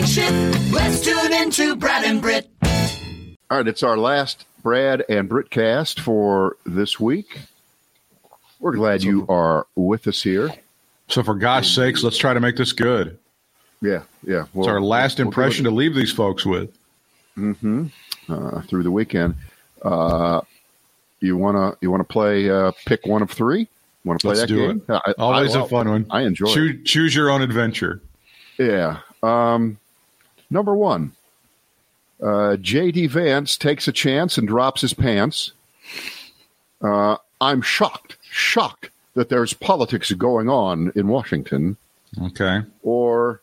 [0.00, 0.72] morning shift.
[0.72, 2.48] Let's tune into Brad and Britt.
[3.50, 7.40] All right, it's our last Brad and Britt cast for this week.
[8.60, 10.50] We're glad you are with us here.
[11.08, 13.18] So, for gosh sakes, let's try to make this good.
[13.82, 14.44] Yeah, yeah.
[14.54, 15.70] It's our last we'll do impression it.
[15.70, 16.70] to leave these folks with.
[17.38, 19.34] uh, through the weekend.
[19.82, 20.40] Uh,
[21.20, 23.66] you wanna you wanna play uh, pick one of three?
[24.04, 24.82] Want to play Let's that do game?
[24.88, 25.00] it.
[25.06, 26.06] I- Always I- a fun one.
[26.10, 26.54] I enjoy it.
[26.54, 28.00] Choose, choose your own adventure.
[28.58, 28.98] Yeah.
[29.22, 29.78] Um,
[30.50, 31.12] number one,
[32.22, 33.06] uh, J.D.
[33.06, 35.52] Vance takes a chance and drops his pants.
[36.82, 41.76] Uh, I'm shocked, shocked that there's politics going on in Washington.
[42.20, 42.60] Okay.
[42.82, 43.40] Or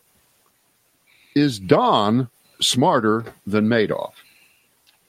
[1.34, 2.28] is Don
[2.60, 4.12] smarter than Madoff?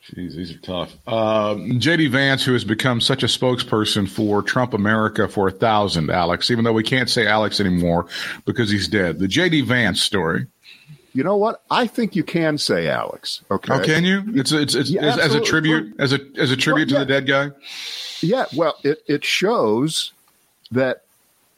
[0.03, 0.93] Jeez, these are tough.
[1.07, 6.09] Um, JD Vance, who has become such a spokesperson for Trump America for a thousand,
[6.09, 8.07] Alex, even though we can't say Alex anymore
[8.45, 9.19] because he's dead.
[9.19, 10.47] The JD Vance story.
[11.13, 11.61] You know what?
[11.71, 13.41] I think you can say Alex.
[13.49, 13.73] Okay.
[13.73, 14.23] Oh, can you?
[14.35, 17.05] It's it's, it's Yeah, as, as a tribute as a as a tribute Well, to
[17.05, 17.51] the dead guy.
[18.21, 20.11] Yeah, well, it, it shows
[20.71, 21.03] that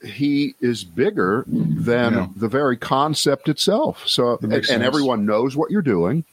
[0.03, 2.27] he is bigger than Yeah.
[2.35, 4.07] the very concept itself.
[4.07, 6.23] So, and, and everyone knows what you're doing,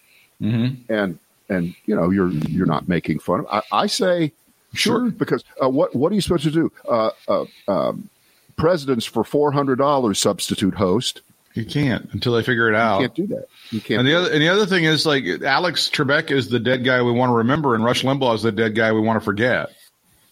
[0.41, 0.93] Mm-hmm.
[0.93, 3.47] and and you know you're you're not making fun of.
[3.51, 4.33] I, I say
[4.75, 5.11] sure, Sure.
[5.11, 6.71] because uh, what what are you supposed to do?
[6.89, 8.09] Uh, uh, um,
[8.57, 11.23] presidents for four hundred dollars substitute host.
[11.59, 13.01] You can't until they figure it out.
[13.01, 13.49] You can't do that.
[13.71, 13.99] You can't.
[13.99, 17.03] And the other and the other thing is like Alex Trebek is the dead guy
[17.03, 19.71] we want to remember, and Rush Limbaugh is the dead guy we want to forget.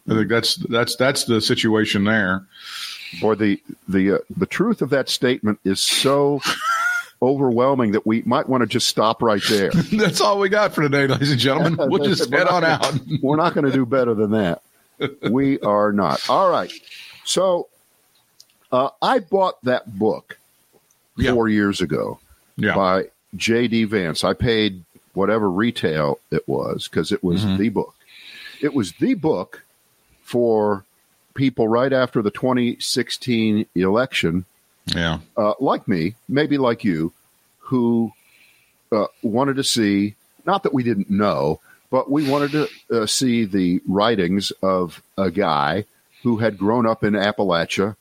[0.08, 2.46] I think that's that's that's the situation there.
[3.20, 6.40] Boy, the the uh, the truth of that statement is so
[7.22, 9.70] overwhelming that we might want to just stop right there.
[9.92, 11.90] That's all we got for today, ladies and gentlemen.
[11.90, 13.00] We'll just head on gonna- out.
[13.22, 14.62] We're not going to do better than that.
[15.28, 16.28] We are not.
[16.28, 16.72] All right.
[17.24, 17.68] So
[18.70, 20.38] uh, I bought that book
[21.16, 21.32] Yeah.
[21.32, 22.18] four years ago
[22.56, 22.74] Yeah.
[22.74, 23.84] by J.D.
[23.84, 24.24] Vance.
[24.24, 27.56] I paid whatever retail it was because it was Mm-hmm.
[27.56, 27.94] the book.
[28.60, 29.62] It was the book
[30.22, 30.84] for
[31.34, 34.44] people right after the 2016 election
[34.86, 35.18] Yeah.
[35.36, 37.12] uh, like me, maybe like you,
[37.60, 38.12] who
[38.92, 41.60] uh, wanted to see, not that we didn't know,
[41.90, 42.68] but we wanted to
[43.02, 45.84] uh, see the writings of a guy
[46.22, 47.96] who had grown up in Appalachia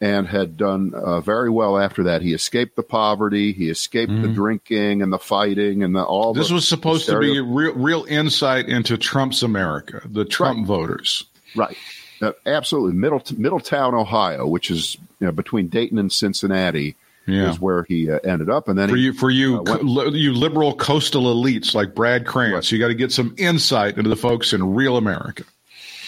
[0.00, 2.22] and had done uh, very well after that.
[2.22, 6.40] He escaped the poverty, he escaped the drinking and the fighting and the, all Mm-hmm.
[6.40, 10.66] This was supposed to be real real insight into Trump's America, the Trump Right.
[10.66, 11.24] voters.
[11.56, 11.76] Right.
[12.22, 12.92] Uh, absolutely.
[12.98, 16.94] Middle, Middletown, Ohio, which is you know, between Dayton and Cincinnati,
[17.26, 17.50] Yeah.
[17.50, 18.68] is where he uh, ended up.
[18.68, 22.24] And then For he, you, for you, Uh, li- you liberal coastal elites like Brad
[22.26, 25.42] Krantz, you got to get some insight into the folks in real America.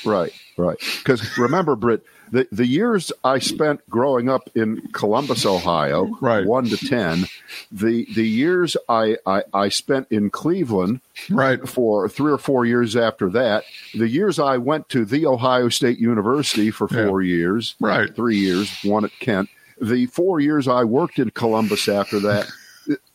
[0.04, 0.78] Right, right.
[0.98, 6.46] Because remember, Britt, the, the years I spent growing up in Columbus, Ohio, Right.
[6.46, 7.26] one to ten,
[7.72, 11.66] the the years I, I, I spent in Cleveland Right.
[11.68, 13.64] for three or four years after that,
[13.94, 18.14] the years I went to the Ohio State University for four years, Right.
[18.14, 19.48] three years, one at Kent,
[19.80, 22.46] the four years I worked in Columbus after that.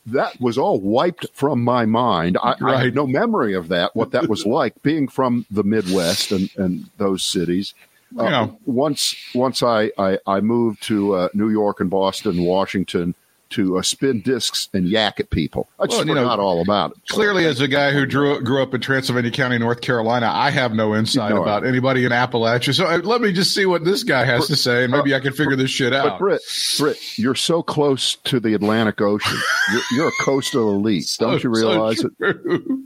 [0.08, 2.38] That was all wiped from my mind.
[2.44, 2.86] I, I Right.
[2.86, 6.90] have no memory of that, what that was like being from the Midwest and, and
[6.98, 7.74] those cities.
[8.18, 8.48] Uh, Yeah.
[8.66, 13.16] Once once I, I, I moved to uh, New York and Boston, Washington
[13.52, 15.70] to uh, spin discs and yak at people.
[15.80, 16.98] I just Well, you know, forgot all about it.
[17.10, 20.74] Clearly, as a guy who drew, grew up in Transylvania County, North Carolina, I have
[20.74, 22.74] no insight about anybody in Appalachia.
[22.76, 25.20] So uh, let me just see what this guy has to say, and maybe I
[25.20, 26.20] can figure this shit But out.
[26.20, 26.42] Britt,
[26.78, 29.38] Britt, you're so close to the Atlantic Ocean.
[29.72, 31.16] You're, you're a coastal elite.
[31.20, 32.12] Don't you So- so realize it?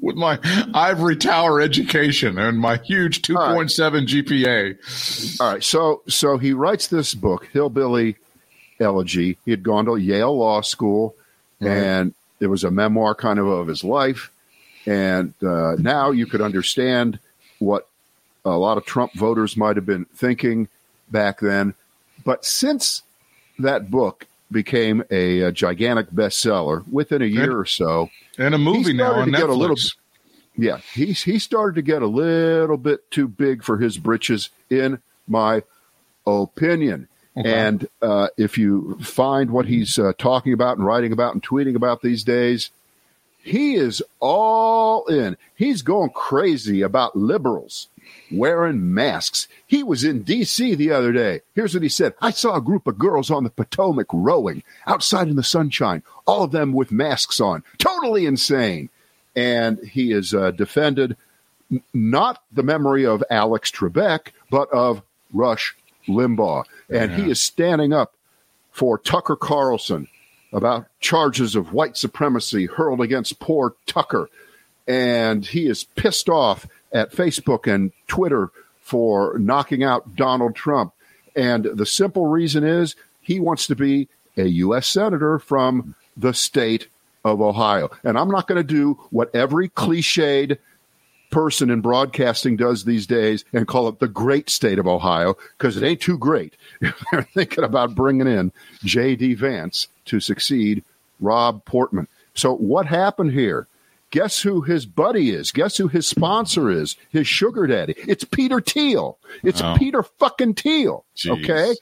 [0.01, 0.39] With my
[0.73, 5.39] ivory tower education and my huge 2.7 GPA.
[5.41, 5.63] All right.
[5.63, 8.15] So so he writes this book, Hillbilly
[8.79, 9.37] Elegy.
[9.45, 11.15] He had gone to Yale Law School,
[11.59, 14.31] and it was a memoir kind of of his life.
[14.85, 17.19] And uh, now you could understand
[17.59, 17.87] what
[18.45, 20.69] a lot of Trump voters might have been thinking
[21.11, 21.73] back then.
[22.23, 23.03] But since
[23.59, 28.93] that book became a, uh gigantic bestseller within a year or so, And a movie
[28.93, 29.95] now on get a little Netflix.
[30.57, 35.01] yeah, he's he started to get a little bit too big for his britches, in
[35.27, 35.63] my
[36.25, 37.08] opinion.
[37.35, 41.75] And uh, if you find what he's uh, talking about and writing about and tweeting
[41.75, 42.69] about these days,
[43.41, 45.37] he is all in.
[45.55, 47.87] He's going crazy about liberals
[48.31, 49.47] wearing masks.
[49.65, 50.75] He was in D.C.
[50.75, 51.41] the other day.
[51.55, 55.27] Here's what he said I saw a group of girls on the Potomac rowing outside
[55.27, 57.63] in the sunshine, all of them with masks on.
[57.77, 58.89] Totally insane.
[59.35, 61.15] And he is uh, defended
[61.93, 65.01] not the memory of Alex Trebek, but of
[65.31, 65.75] Rush
[66.07, 66.65] Limbaugh.
[66.89, 67.31] And he uh-huh.
[67.31, 68.13] is standing up
[68.71, 70.07] for Tucker Carlson
[70.51, 74.29] about charges of white supremacy hurled against poor Tucker.
[74.87, 78.49] And he is pissed off at Facebook and Twitter
[78.81, 80.93] for knocking out Donald Trump.
[81.35, 84.87] And the simple reason is he wants to be a U.S.
[84.87, 86.87] Senator from the state
[87.23, 87.91] of Ohio.
[88.03, 90.57] And I'm not going to do what every cliched
[91.29, 95.77] person in broadcasting does these days and call it the great state of Ohio because
[95.77, 96.55] it ain't too great.
[97.11, 98.51] They're thinking about bringing in
[98.83, 99.35] J.D.
[99.35, 100.83] Vance to succeed
[101.19, 102.07] Rob Portman.
[102.33, 103.67] So, what happened here?
[104.11, 105.51] Guess who his buddy is?
[105.51, 106.95] Guess who his sponsor is?
[107.11, 107.93] His sugar daddy.
[108.07, 109.19] It's Peter Thiel.
[109.43, 109.75] It's Oh.
[109.77, 111.05] Peter fucking Thiel.
[111.15, 111.43] Jeez.
[111.43, 111.75] Okay,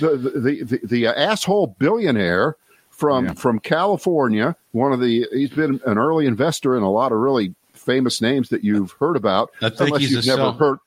[0.00, 2.56] the the the, the, the uh, asshole billionaire
[2.88, 3.32] from Yeah.
[3.34, 4.56] from California.
[4.72, 7.54] One of the he's been an early investor in a lot of really
[7.84, 9.50] famous names that you've heard about.
[9.62, 10.78] I think unless he's you've a never self- heard.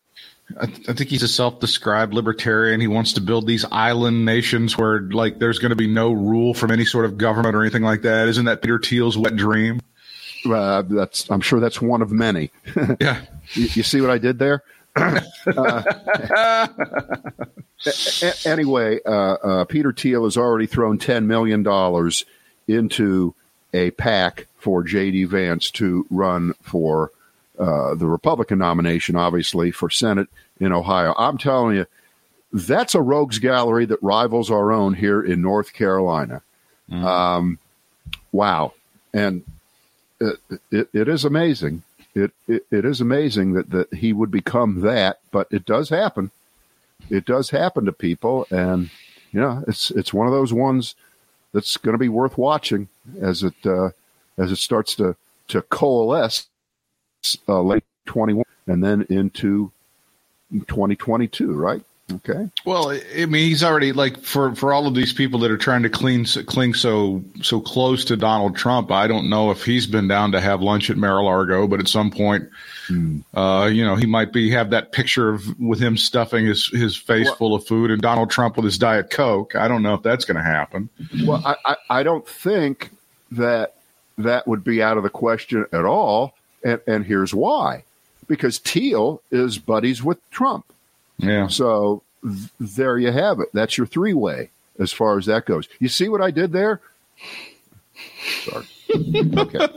[0.59, 2.79] I, I think he's a self-described libertarian.
[2.79, 6.53] He wants to build these island nations where, like, there's going to be no rule
[6.53, 8.29] from any sort of government or anything like that.
[8.29, 9.81] Isn't that Peter Thiel's wet dream?
[10.49, 12.51] Uh, that's I'm sure that's one of many.
[13.01, 13.21] Yeah.
[13.53, 14.63] you, you see what I did there?
[15.45, 16.67] Uh,
[18.45, 22.25] anyway, uh, uh, Peter Thiel has already thrown ten million dollars
[22.67, 23.33] into
[23.73, 25.25] a PAC for J.D.
[25.25, 27.11] Vance to run for
[27.59, 30.27] uh, the Republican nomination, obviously for Senate
[30.59, 31.13] in Ohio.
[31.17, 31.85] I'm telling you,
[32.53, 36.41] that's a rogues gallery that rivals our own here in North Carolina.
[36.89, 37.59] Um,
[38.31, 38.73] wow,
[39.13, 39.43] and
[40.19, 40.37] it,
[40.71, 41.83] it, it is amazing.
[42.15, 46.31] It, it it is amazing that that he would become that, but it does happen.
[47.09, 48.89] It does happen to people, and
[49.31, 50.95] you know it's it's one of those ones
[51.53, 52.87] that's going to be worth watching
[53.21, 53.89] as it uh,
[54.38, 55.15] as it starts to
[55.50, 56.48] to coalesce
[57.48, 59.71] uh, late twenty one and then into
[60.68, 61.54] twenty twenty two.
[61.54, 61.81] Right?
[62.09, 62.50] Okay.
[62.63, 65.83] Well, I mean, he's already like for for all of these people that are trying
[65.83, 68.92] to clean cling so so close to Donald Trump.
[68.92, 72.09] I don't know if he's been down to have lunch at Mar-a-Lago, but at some
[72.09, 72.48] point,
[73.33, 76.95] uh, you know, he might be have that picture of with him stuffing his his
[76.95, 79.57] face Well- full of food and Donald Trump with his diet coke.
[79.57, 80.89] I don't know if that's going to happen.
[81.25, 82.92] Well, I, I, I don't think
[83.31, 83.75] that
[84.18, 86.33] that would be out of the question at all.
[86.63, 87.83] And, and here's why
[88.27, 90.65] because Thiel is buddies with Trump.
[91.18, 91.47] Yeah.
[91.47, 93.50] So th- there you have it.
[93.53, 95.68] That's your three way as far as that goes.
[95.79, 96.81] You see what I did there?
[98.44, 98.65] Sorry.
[98.89, 99.68] Okay.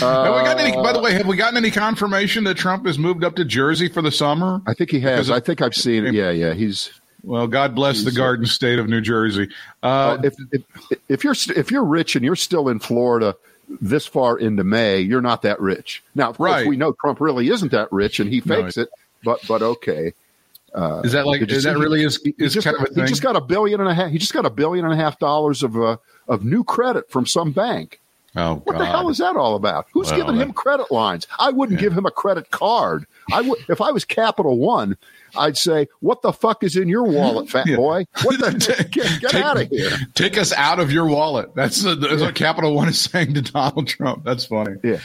[0.00, 0.74] have we got any?
[0.76, 3.88] By the way, have we gotten any confirmation that Trump has moved up to Jersey
[3.88, 4.60] for the summer?
[4.66, 5.28] I think he has.
[5.28, 6.14] Of- I think I've seen it.
[6.14, 6.54] Yeah, yeah.
[6.54, 6.90] He's
[7.24, 9.48] Well, God bless the Garden State of New Jersey.
[9.82, 10.62] Uh, if, if
[11.08, 13.36] if you're if you're rich and you're still in Florida
[13.80, 16.02] this far into May, you're not that rich.
[16.16, 16.66] Now, of course, Right.
[16.66, 18.88] we know Trump really isn't that rich, and he No, fakes it.
[19.24, 20.12] But but okay,
[21.04, 23.04] is that like is that really is he is just kind of a thing?
[23.04, 24.10] he just got a billion and a half.
[24.10, 27.24] He just got a billion and a half dollars of uh, of new credit from
[27.24, 28.00] some bank.
[28.34, 28.80] oh What God.
[28.80, 29.86] the hell is that all about?
[29.92, 31.28] Who's Well, giving that- him credit lines?
[31.38, 33.06] I wouldn't give him a credit card.
[33.32, 34.96] I would if I was Capital One.
[35.36, 37.76] I'd say, "What the fuck is in your wallet, fat Yeah.
[37.76, 38.06] boy?
[38.22, 38.52] What the
[38.90, 41.54] get, get Take- out of here!" Take us out of your wallet.
[41.54, 44.24] That's, that's what Capital One is saying to Donald Trump.
[44.24, 44.76] That's funny.
[44.82, 44.98] Yeah.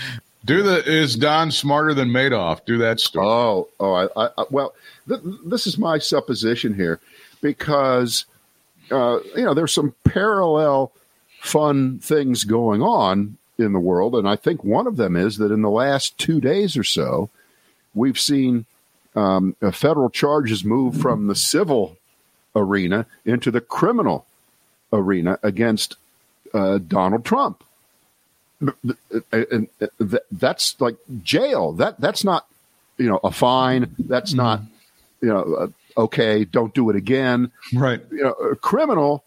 [0.45, 2.63] Do the is Don smarter than Madoff?
[2.65, 3.25] Do that story.
[3.27, 4.73] Oh, oh, I, I, I well,
[5.09, 6.99] th- this is my supposition here
[7.41, 8.25] because
[8.91, 10.91] uh, you know there's some parallel
[11.39, 15.51] fun things going on in the world, and I think one of them is that
[15.51, 17.29] in the last two days or so,
[17.93, 18.65] we've seen
[19.17, 21.97] um, uh, federal charges move from the civil
[22.55, 24.27] arena into the criminal
[24.93, 25.95] arena against
[26.53, 27.63] uh, Donald Trump.
[29.31, 29.69] And
[30.31, 31.73] that's like jail.
[31.73, 32.47] That that's not
[32.97, 33.95] you know a fine.
[33.99, 34.61] That's not
[35.21, 35.53] you know
[35.97, 36.45] uh, okay.
[36.45, 37.51] Don't do it again.
[37.73, 38.01] right.
[38.11, 39.23] You know, a criminal.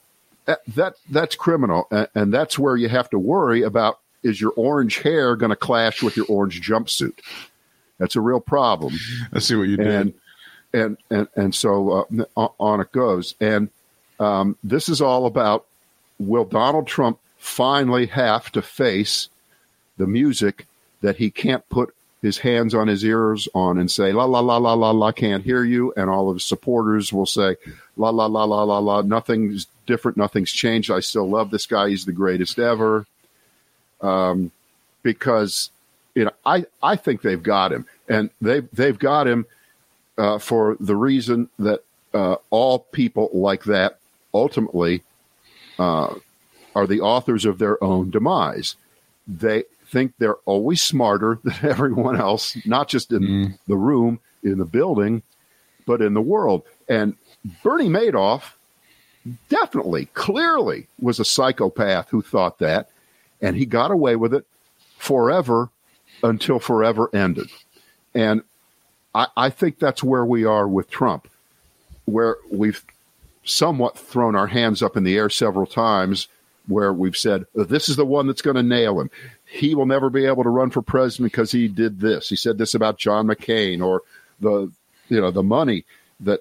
[0.47, 4.53] That, that that's criminal, and, and that's where you have to worry about is your
[4.57, 7.19] orange hair going to clash with your orange jumpsuit?
[8.01, 8.95] That's a real problem
[9.33, 9.87] Let's see what you did.
[9.87, 10.15] and
[10.73, 13.37] and and and so uh, on- on it goes.
[13.41, 13.69] And
[14.19, 15.67] um, this is all about
[16.19, 19.29] will Donald Trump finally have to face
[19.99, 20.67] the music
[21.03, 24.59] that he can't put his hands on his ears on and say la la la
[24.59, 27.57] la la la can't hear you, and all of his supporters will say
[27.97, 30.91] la la la la la la nothing's different, nothing's changed.
[30.91, 31.89] I still love this guy.
[31.89, 33.07] He's the greatest ever.
[34.03, 34.51] Um,
[35.03, 35.71] because
[36.15, 39.47] you know, I, I think they've got him, and they they've got him
[40.19, 41.81] uh, for the reason that
[42.13, 43.99] uh, all people like that
[44.35, 45.03] ultimately
[45.79, 46.15] uh,
[46.75, 48.77] are the authors of their own demise.
[49.27, 54.65] They think they're always smarter than everyone else, not just in the room, in the
[54.65, 55.23] building,
[55.87, 56.63] but in the world.
[56.89, 57.17] And
[57.63, 58.53] Bernie Madoff
[59.49, 62.91] definitely, clearly was a psychopath who thought that,
[63.41, 64.47] and he got away with it
[64.99, 65.71] forever
[66.23, 67.51] until forever ended.
[68.15, 68.43] And
[69.15, 71.29] I, I think that's where we are with Trump,
[72.05, 72.85] where we've
[73.45, 76.29] somewhat thrown our hands up in the air several times,
[76.67, 79.11] where we've said, this is the one that's going to nail him.
[79.47, 82.29] He will never be able to run for president because he did this.
[82.29, 84.03] He said this about John McCain or
[84.41, 84.71] the
[85.09, 85.85] you know the money
[86.21, 86.41] that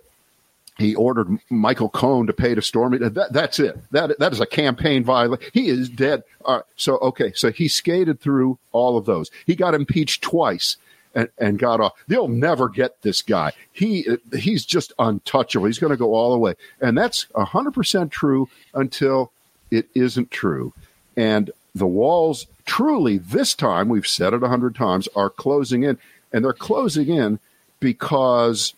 [0.80, 2.98] he ordered Michael Cohen to pay to Stormy.
[2.98, 3.78] That, that's it.
[3.92, 5.46] That that is a campaign violation.
[5.54, 6.24] He is dead.
[6.46, 9.30] Uh, so okay, so he skated through all of those.
[9.46, 10.78] He got impeached twice
[11.14, 11.94] and, and got off.
[12.08, 13.52] They'll never get this guy.
[13.72, 15.66] He he's just untouchable.
[15.66, 19.32] He's going to go all the way, and that's hundred percent true until
[19.72, 20.74] it isn't true.
[21.18, 25.98] And the walls truly this time we've said it a hundred times are closing in,
[26.32, 27.40] and they're closing in
[27.80, 28.74] because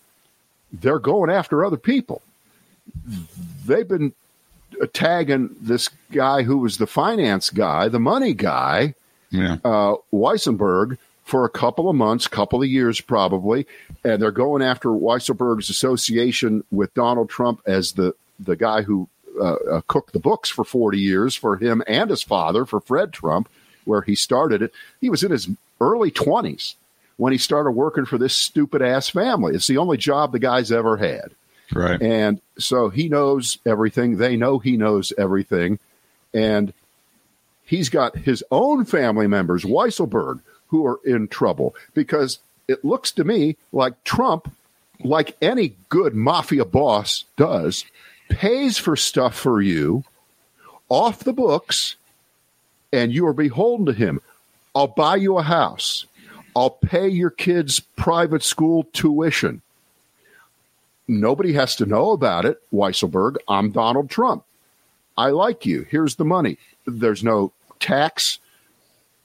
[0.72, 2.22] they're going after other people.
[3.66, 4.14] They've been
[4.94, 8.96] tagging this guy who was the finance guy, the money guy,
[9.30, 9.58] yeah.
[9.64, 13.66] uh, Weisselberg, for a couple of months, couple of years probably,
[14.04, 19.08] and they're going after Weisselberg's association with Donald Trump as the the guy who
[19.40, 23.14] uh, uh, cooked the books for 40 years for him and his father, for Fred
[23.14, 23.48] Trump,
[23.86, 24.74] where he started it.
[25.00, 25.48] He was in his
[25.80, 26.76] early 20s
[27.22, 29.54] when he started working for this stupid ass family.
[29.54, 31.30] It's the only job the guy's ever had.
[31.72, 32.02] Right.
[32.02, 34.18] And so he knows everything.
[34.18, 35.78] They know he knows everything.
[36.34, 36.74] And
[37.64, 43.24] he's got his own family members, Weisselberg, who are in trouble because it looks to
[43.24, 44.52] me like Trump,
[45.04, 47.86] like any good mafia boss does,
[48.30, 50.04] pays for stuff for you
[50.90, 51.98] off the books
[52.92, 54.22] and you are beholden to him.
[54.74, 56.08] I'll buy you a house.
[56.56, 59.62] I'll pay your kids' private school tuition.
[61.08, 63.38] Nobody has to know about it, Weisselberg.
[63.48, 64.44] I'm Donald Trump.
[65.18, 65.86] I like you.
[65.90, 66.58] Here's the money.
[66.86, 68.40] There's no tax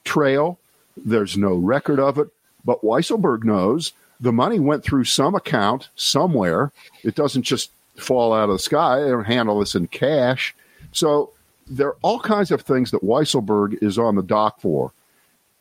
[0.03, 0.57] trail,
[0.95, 2.27] there's no record of it.
[2.65, 6.71] But Weisselberg knows the money went through some account somewhere.
[7.03, 10.55] It doesn't just fall out of the sky, they don't handle this in cash.
[10.91, 11.31] So
[11.67, 14.91] there are all kinds of things that Weisselberg is on the dock for.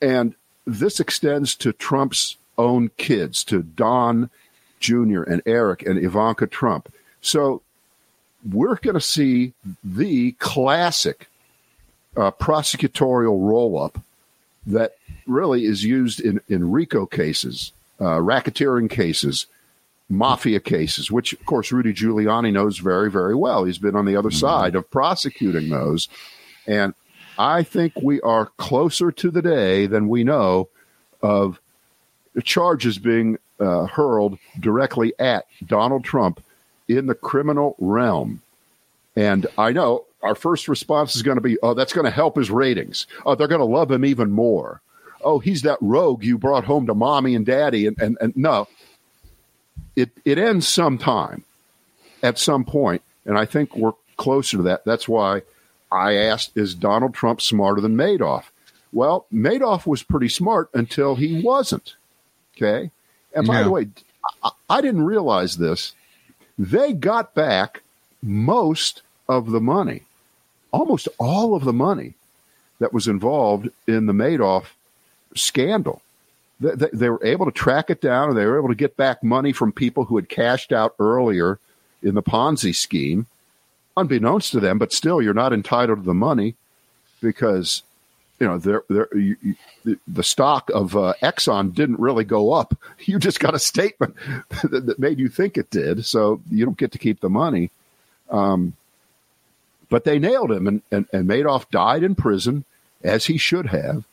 [0.00, 0.34] And
[0.66, 4.30] this extends to Trump's own kids, to Don
[4.80, 5.22] Jr.
[5.22, 6.92] and Eric and Ivanka Trump.
[7.20, 7.62] So
[8.50, 11.28] we're going to see the classic
[12.16, 13.98] uh, prosecutorial roll up
[14.66, 14.96] that
[15.26, 19.46] really is used in, in RICO cases, uh, racketeering cases,
[20.08, 23.64] mafia cases, which, of course, Rudy Giuliani knows very, very well.
[23.64, 24.38] He's been on the other mm-hmm.
[24.38, 26.08] side of prosecuting those.
[26.66, 26.94] And
[27.38, 30.68] I think we are closer to the day than we know
[31.22, 31.60] of
[32.42, 36.42] charges being uh, hurled directly at Donald Trump
[36.88, 38.42] in the criminal realm.
[39.16, 42.36] And I know our first response is going to be, oh, that's going to help
[42.36, 43.06] his ratings.
[43.24, 44.80] Oh, they're going to love him even more.
[45.22, 47.86] Oh, he's that rogue you brought home to mommy and daddy.
[47.86, 48.68] And, and, and no,
[49.94, 51.44] it, it ends sometime
[52.22, 54.84] at some point, And I think we're closer to that.
[54.84, 55.42] That's why
[55.90, 58.44] I asked, is Donald Trump smarter than Madoff?
[58.92, 61.96] Well, Madoff was pretty smart until he wasn't.
[62.56, 62.90] Okay.
[63.34, 63.62] And by yeah.
[63.64, 63.88] the way,
[64.42, 65.94] I, I didn't realize this.
[66.58, 67.82] They got back
[68.22, 70.02] most of the money,
[70.72, 72.14] almost all of the money
[72.78, 74.66] that was involved in the Madoff
[75.34, 76.02] scandal.
[76.60, 78.96] They, they, they, were able to track it down and they were able to get
[78.96, 81.58] back money from people who had cashed out earlier
[82.02, 83.26] in the Ponzi scheme
[83.96, 86.54] unbeknownst to them, but still, you're not entitled to the money
[87.20, 87.82] because
[88.38, 92.76] you know they're, they're, you, you, the stock of uh, Exxon didn't really go up.
[93.06, 94.16] You just got a statement
[94.62, 97.70] that, that, made you think it did, so you don't get to keep the money.
[98.30, 98.74] Um,
[99.88, 102.64] but they nailed him, and, and, and Madoff died in prison
[103.04, 104.04] as he should have,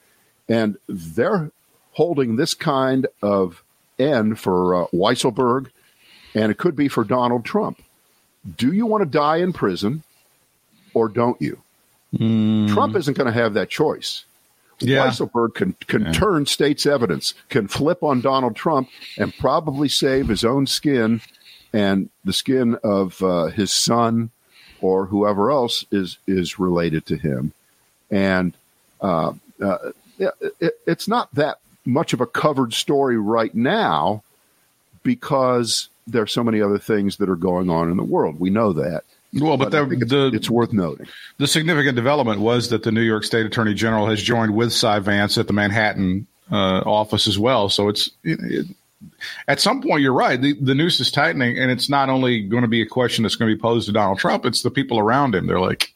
[0.48, 1.50] and they're
[1.94, 3.64] holding this kind of
[3.98, 5.70] end for uh, Weisselberg,
[6.36, 7.82] and it could be for Donald Trump
[8.58, 10.04] do you want to die in prison
[10.94, 11.60] or don't you?
[12.14, 12.72] Mm.
[12.74, 14.26] Trump isn't going to have that choice.
[14.80, 15.08] Yeah.
[15.08, 16.12] Weisselberg can, can yeah.
[16.12, 21.22] turn state's evidence, can flip on Donald Trump, and probably save his own skin
[21.72, 24.30] and the skin of uh, his son
[24.82, 27.54] or whoever else is is related to him.
[28.12, 28.54] And
[29.02, 34.24] uh, uh, it, it's not that much of a covered story right now
[35.02, 38.40] because there are so many other things that are going on in the world.
[38.40, 39.04] We know that.
[39.34, 41.08] Well, but, but the, it's, the, it's, worth noting.
[41.40, 45.00] The significant development was that the New York State Attorney General has joined with Cy
[45.00, 47.68] Vance at the Manhattan uh, office as well.
[47.70, 48.68] So it's it,
[49.48, 50.40] at some point, you're right.
[50.40, 53.36] The, the noose is tightening, and it's not only going to be a question that's
[53.36, 55.48] going to be posed to Donald Trump, it's the people around him.
[55.48, 55.94] They're like,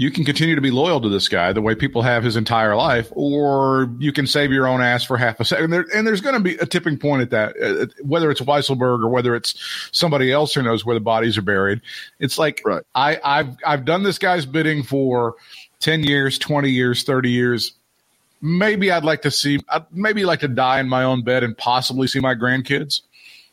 [0.00, 2.74] you can continue to be loyal to this guy the way people have his entire
[2.74, 5.64] life, or you can save your own ass for half a second.
[5.64, 8.40] And, there, and there's going to be a tipping point at that, uh, whether it's
[8.40, 11.82] Weisselberg or whether it's somebody else who knows where the bodies are buried.
[12.18, 12.82] It's like right.
[12.94, 15.34] I, I've I've done this guy's bidding for
[15.80, 17.74] ten years, twenty years, thirty years.
[18.40, 21.54] Maybe I'd like to see, I'd maybe like to die in my own bed and
[21.58, 23.02] possibly see my grandkids.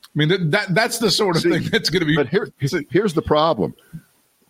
[0.02, 2.16] I mean that, that that's the sort of see, thing that's going to be.
[2.16, 2.48] But here,
[2.90, 3.76] here's the problem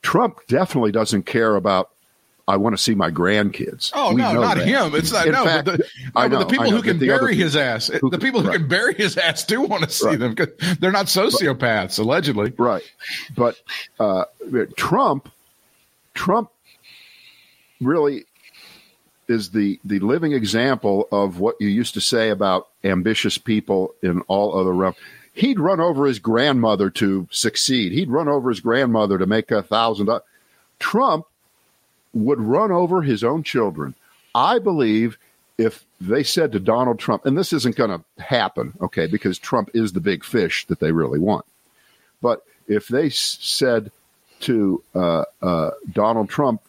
[0.08, 1.90] Trump definitely doesn't care about.
[2.48, 3.92] I want to see my grandkids.
[3.94, 4.66] Oh we no, not that.
[4.66, 4.96] him.
[4.96, 5.26] It's not.
[5.26, 7.88] In no, fact, but the, no, know, but the people who can bury his ass,
[7.88, 8.58] who, the people who right.
[8.58, 10.18] can bury his ass do want to see right.
[10.18, 12.54] them because they're not sociopaths, but, allegedly.
[12.58, 12.90] Right,
[13.36, 13.62] but
[14.00, 14.24] uh,
[14.78, 15.28] Trump,
[16.14, 16.52] Trump,
[17.82, 18.24] really
[19.28, 24.22] is the the living example of what you used to say about ambitious people in
[24.30, 24.96] all other realms
[25.38, 27.92] he'd run over his grandmother to succeed.
[27.92, 30.10] He'd run over his grandmother to make a thousand.
[30.80, 31.26] Trump
[32.14, 33.94] would run over his own children.
[34.34, 35.18] I believe
[35.58, 39.70] if they said to Donald Trump, and this isn't going to happen, okay, because Trump
[39.74, 41.46] is the big fish that they really want.
[42.22, 43.92] But if they said
[44.42, 46.62] to uh, uh, Donald Trump,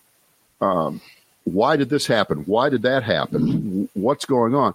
[0.60, 1.00] um,
[1.44, 2.40] why did this happen?
[2.40, 3.88] Why did that happen?
[3.94, 4.74] What's going on?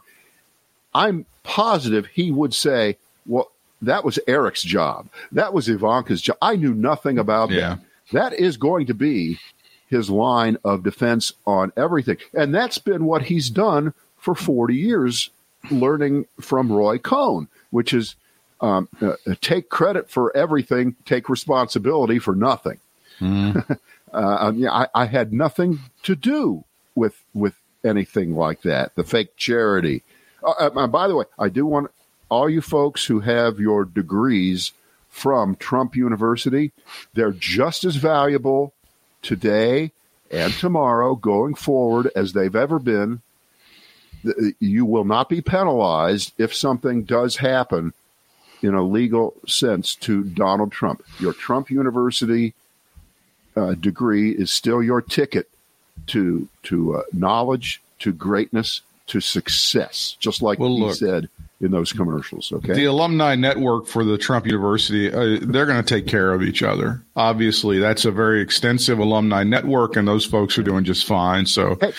[0.96, 3.52] I'm positive he would say, well,
[3.84, 5.08] that was Eric's job.
[5.32, 6.38] That was Ivanka's job.
[6.42, 7.60] I knew nothing about yeah.
[7.60, 7.80] that.
[8.12, 9.40] That is going to be
[9.88, 12.18] his line of defense on everything.
[12.34, 15.30] And that's been what he's done for 40 years,
[15.70, 18.16] learning from Roy Cohn, which is
[18.62, 22.80] um, uh, take credit for everything, take responsibility for nothing.
[23.20, 23.78] Mm.
[24.13, 26.63] uh, yeah, I, I, had nothing to do
[26.96, 28.96] with with anything like that.
[28.96, 30.02] The fake charity.
[30.42, 31.92] Uh, uh by the way, I do want
[32.34, 34.72] all you folks who have your degrees
[35.08, 36.72] from Trump University,
[37.13, 38.74] they're just as valuable
[39.22, 39.92] today
[40.32, 43.22] and tomorrow going forward as they've ever been.
[44.60, 47.94] You will not be penalized if something does happen
[48.64, 51.03] in a legal sense to Donald Trump.
[51.20, 52.55] Your Trump University
[53.55, 55.50] uh, degree is still your ticket
[56.07, 60.18] to to uh, knowledge, to greatness, to success.
[60.20, 61.29] Just like well, he look, said
[61.64, 62.52] in those commercials.
[62.52, 62.74] Okay.
[62.74, 66.62] The alumni network for the Trump University, uh, they're going to take care of each
[66.62, 67.02] other.
[67.16, 71.46] Obviously, that's a very extensive alumni network, and those folks are doing just fine.
[71.46, 71.94] So hey,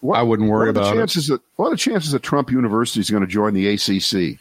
[0.00, 1.34] what, I wouldn't worry about chances it.
[1.34, 4.40] That, what are the chances that Trump University is going to join the ACC?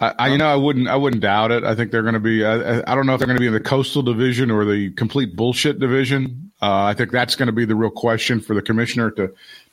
[0.00, 1.62] I, I, you know, I wouldn't, I wouldn't doubt it.
[1.62, 2.44] I think they're going to be.
[2.44, 4.90] I, I don't know if they're going to be in the coastal division or the
[4.90, 6.50] complete bullshit division.
[6.60, 9.32] Uh, I think that's going to be the real question for the commissioner to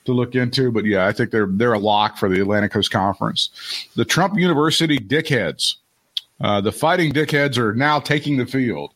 [0.10, 0.72] to look into.
[0.72, 3.88] But yeah, I think they're they're a lock for the Atlantic Coast Conference.
[3.96, 5.76] The Trump University dickheads,
[6.42, 8.94] uh, the fighting dickheads, are now taking the field.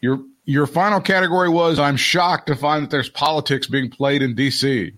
[0.00, 4.34] Your your final category was I'm shocked to find that there's politics being played in
[4.34, 4.92] D.C.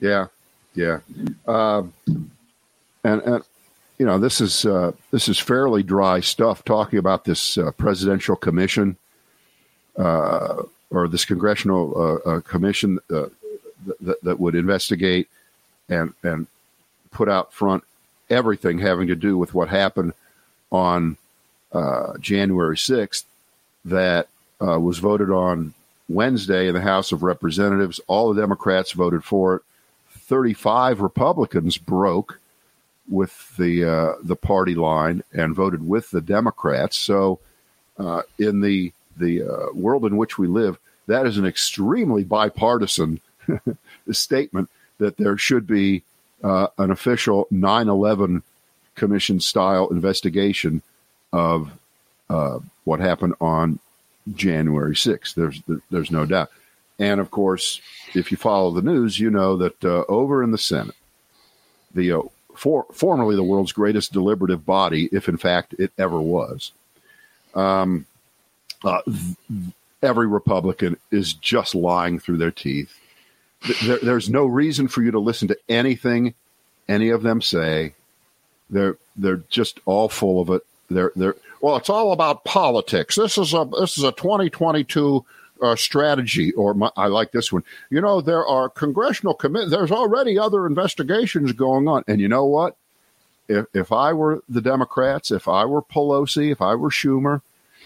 [0.00, 0.26] Yeah,
[0.74, 1.00] yeah,
[1.46, 3.44] uh, and and
[3.98, 8.36] you know this is uh, this is fairly dry stuff talking about this uh, presidential
[8.36, 8.96] commission
[9.96, 12.98] uh, or this congressional uh, uh, commission
[14.00, 15.28] that, that would investigate
[15.88, 16.46] and and
[17.10, 17.84] put out front
[18.30, 20.12] everything having to do with what happened
[20.70, 21.16] on
[21.72, 23.24] uh, January 6th
[23.84, 24.28] that
[24.60, 25.74] uh, was voted on
[26.08, 28.00] Wednesday in the House of Representatives.
[28.06, 29.62] All the Democrats voted for it.
[30.10, 32.38] 35 Republicans broke
[33.08, 36.96] with the uh, the party line and voted with the Democrats.
[36.96, 37.40] So,
[37.98, 43.20] uh, in the the uh, world in which we live, that is an extremely bipartisan
[44.10, 46.02] statement that there should be
[46.42, 48.42] uh, an official 9 11
[48.94, 50.82] commission style investigation
[51.32, 51.70] of
[52.28, 53.78] uh, what happened on
[54.34, 55.34] January 6th.
[55.34, 56.50] There's, there's no doubt.
[56.98, 57.80] And of course,
[58.14, 60.94] if you follow the news, you know that uh, over in the Senate,
[61.94, 62.22] the uh,
[62.54, 66.72] for, formerly the world's greatest deliberative body, if in fact it ever was,
[67.54, 68.06] um,
[68.84, 69.00] uh,
[70.02, 72.98] every Republican is just lying through their teeth
[73.84, 76.34] there, there's no reason for you to listen to anything
[76.88, 77.94] any of them say.
[78.70, 80.62] They're they're just all full of it.
[80.90, 83.14] They're they're well, it's all about politics.
[83.14, 85.24] This is a this is a 2022
[85.62, 87.62] uh, strategy, or my, I like this one.
[87.90, 89.70] You know, there are congressional commit.
[89.70, 92.76] There's already other investigations going on, and you know what?
[93.48, 97.42] If if I were the Democrats, if I were Pelosi, if I were Schumer,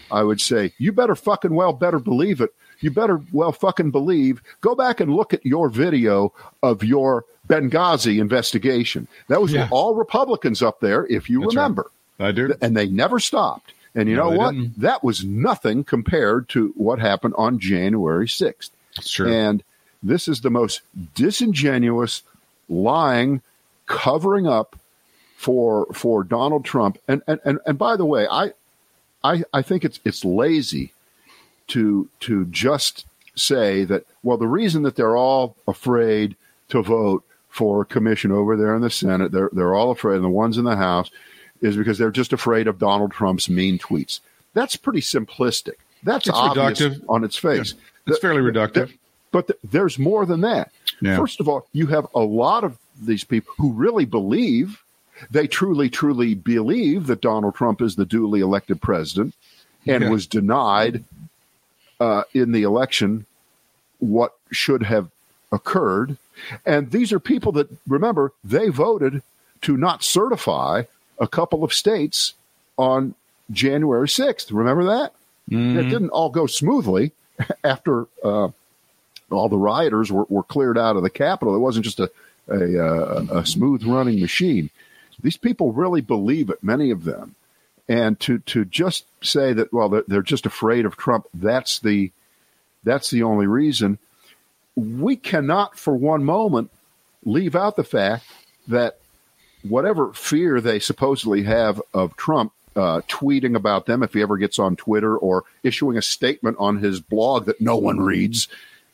[0.09, 4.41] I would say you better fucking well better believe it you better well fucking believe.
[4.61, 9.07] Go back and look at your video of your Benghazi investigation.
[9.29, 9.67] That was Yeah.
[9.71, 11.61] all Republicans up there, if you That's right.
[11.63, 11.91] remember.
[12.19, 12.53] I do.
[12.61, 13.73] And they never stopped.
[13.95, 14.51] And you No, know what?
[14.53, 14.79] didn't.
[14.79, 18.69] That was nothing compared to what happened on January 6th.
[18.97, 19.31] It's true.
[19.31, 19.63] And
[20.03, 20.81] this is the most
[21.15, 22.23] disingenuous,
[22.69, 23.41] lying,
[23.85, 24.75] covering up
[25.35, 26.97] for for Donald Trump.
[27.07, 28.51] And and and, and by the way, I,
[29.23, 30.91] I I think it's it's lazy
[31.67, 36.35] to to just say that well the reason that they're all afraid
[36.69, 40.23] to vote for a commission over there in the Senate, they're they're all afraid, and
[40.25, 41.09] the ones in the House
[41.61, 44.19] is because they're just afraid of Donald Trump's mean tweets.
[44.53, 45.73] That's pretty simplistic.
[46.03, 47.03] That's It's obvious reductive.
[47.09, 47.73] on its face.
[48.05, 48.93] it's fairly reductive.
[49.31, 50.71] But th- there's more than that.
[51.01, 51.17] Yeah.
[51.17, 54.83] First of all, you have a lot of these people who really believe,
[55.31, 59.33] they truly, truly believe that Donald Trump is the duly elected president
[59.87, 60.09] and Yeah.
[60.11, 61.03] was denied
[61.99, 63.25] uh, in the election
[63.99, 65.09] what should have
[65.51, 66.17] occurred.
[66.65, 69.23] And these are people that, remember, they voted
[69.61, 70.83] to not certify
[71.19, 72.33] a couple of states
[72.77, 73.15] on
[73.51, 74.51] January 6th.
[74.51, 75.13] Remember that?
[75.49, 75.79] Mm-hmm.
[75.79, 77.11] It didn't all go smoothly
[77.63, 78.49] after uh,
[79.31, 81.55] all the rioters were, were cleared out of the Capitol.
[81.55, 82.11] It wasn't just a,
[82.47, 84.69] a, uh, a smooth running machine.
[85.21, 87.35] These people really believe it, many of them.
[87.89, 92.11] And to, to just say that, well, they're, they're just afraid of Trump, that's the,
[92.83, 93.97] that's the only reason.
[94.75, 96.69] We cannot for one moment
[97.23, 98.25] leave out the fact
[98.67, 98.99] that
[99.63, 104.59] whatever fear they supposedly have of Trump uh, tweeting about them if he ever gets
[104.59, 108.47] on Twitter or issuing a statement on his blog that no one reads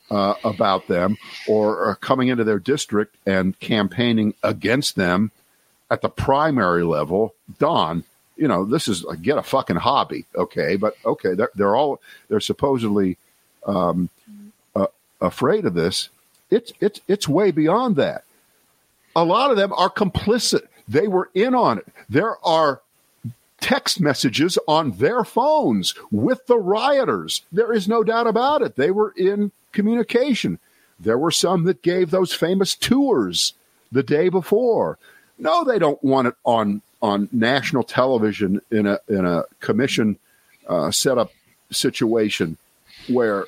[0.10, 5.32] uh, about them or uh, coming into their district and campaigning against them
[5.92, 8.04] at the primary level, Don,
[8.36, 10.76] you know, this is like, get a fucking hobby, okay?
[10.76, 13.18] But okay, they're, they're all they're supposedly
[13.66, 14.10] um,
[14.76, 14.88] uh,
[15.22, 16.10] afraid of this.
[16.50, 18.24] It's it's it's way beyond that.
[19.16, 20.64] A lot of them are complicit.
[20.88, 21.88] They were in on it.
[22.10, 22.82] There are
[23.62, 27.44] text messages on their phones with the rioters.
[27.52, 28.76] There is no doubt about it.
[28.76, 30.60] They were in communication.
[31.00, 33.54] There were some that gave those famous tours
[33.92, 34.98] the day before.
[35.38, 40.18] No, they don't want it on on national television in a in a commission
[40.68, 41.32] uh, setup
[41.70, 42.58] situation
[43.10, 43.46] where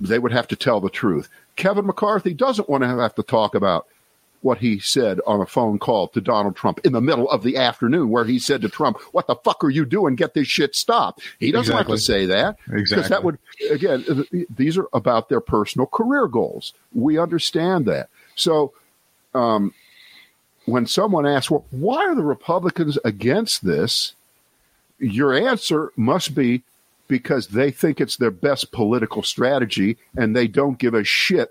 [0.00, 1.28] they would have to tell the truth.
[1.56, 3.86] Kevin McCarthy doesn't want to have to talk about
[4.42, 7.56] what he said on a phone call to Donald Trump in the middle of the
[7.56, 10.14] afternoon, where he said to Trump, "What the fuck are you doing?
[10.16, 11.96] Get this shit stopped." He doesn't Exactly.
[11.96, 13.08] to say that because Exactly.
[13.08, 13.38] that would
[13.70, 14.46] again.
[14.54, 16.72] These are about their personal career goals.
[16.92, 18.08] We understand that.
[18.36, 18.72] So,
[19.34, 19.72] um,
[20.70, 24.14] when someone asks, "Well, why are the Republicans against this?"
[24.98, 26.62] Your answer must be
[27.06, 31.50] because they think it's their best political strategy and they don't give a shit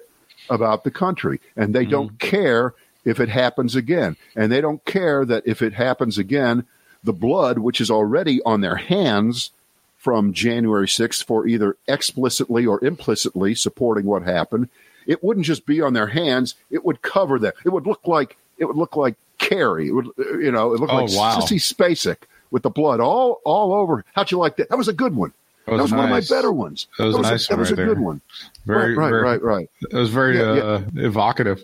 [0.49, 2.30] about the country and they don't mm-hmm.
[2.30, 2.73] care
[3.06, 4.17] if it happens again.
[4.36, 6.65] And they don't care that if it happens again
[7.03, 9.51] the blood which is already on their hands
[9.97, 14.69] from January 6th for either explicitly or implicitly supporting what happened
[15.08, 17.53] it wouldn't just be on their hands it would cover them.
[17.65, 20.91] It would look like it would look like Carrie it would you know it looked
[20.93, 21.38] Oh, like wow.
[21.39, 22.17] Sissy Spacek
[22.52, 25.32] with the blood all all over how'd you like that that was a good one
[25.65, 27.56] That was that was one of my better ones That was a nice a, that
[27.56, 28.04] one was right a good there.
[28.04, 28.22] one
[28.65, 30.62] Very, right, very, right, right, It was very Yeah, yeah.
[30.63, 31.63] uh, evocative.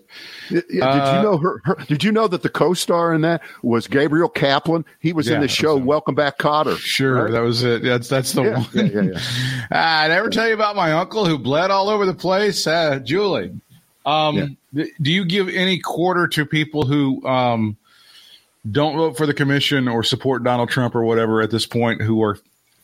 [0.49, 0.62] Yeah, Uh,
[1.12, 1.75] did you know her, her?
[1.88, 4.86] Did you know that the co-star in that was Gabriel Kaplan?
[4.99, 5.84] He was in the show was.
[5.86, 6.77] Welcome Back, Kotter.
[6.77, 7.32] Sure, Right?
[7.32, 7.84] that was it.
[7.84, 8.65] That's that's the one.
[8.73, 9.19] yeah, yeah, yeah.
[9.71, 12.65] Ah, I never tell you about my uncle who bled all over the place.
[12.67, 13.51] Uh, Julie,
[14.05, 17.77] um, th- do you give any quarter to people who um,
[18.69, 22.21] don't vote for the commission or support Donald Trump or whatever at this point, who
[22.23, 22.37] are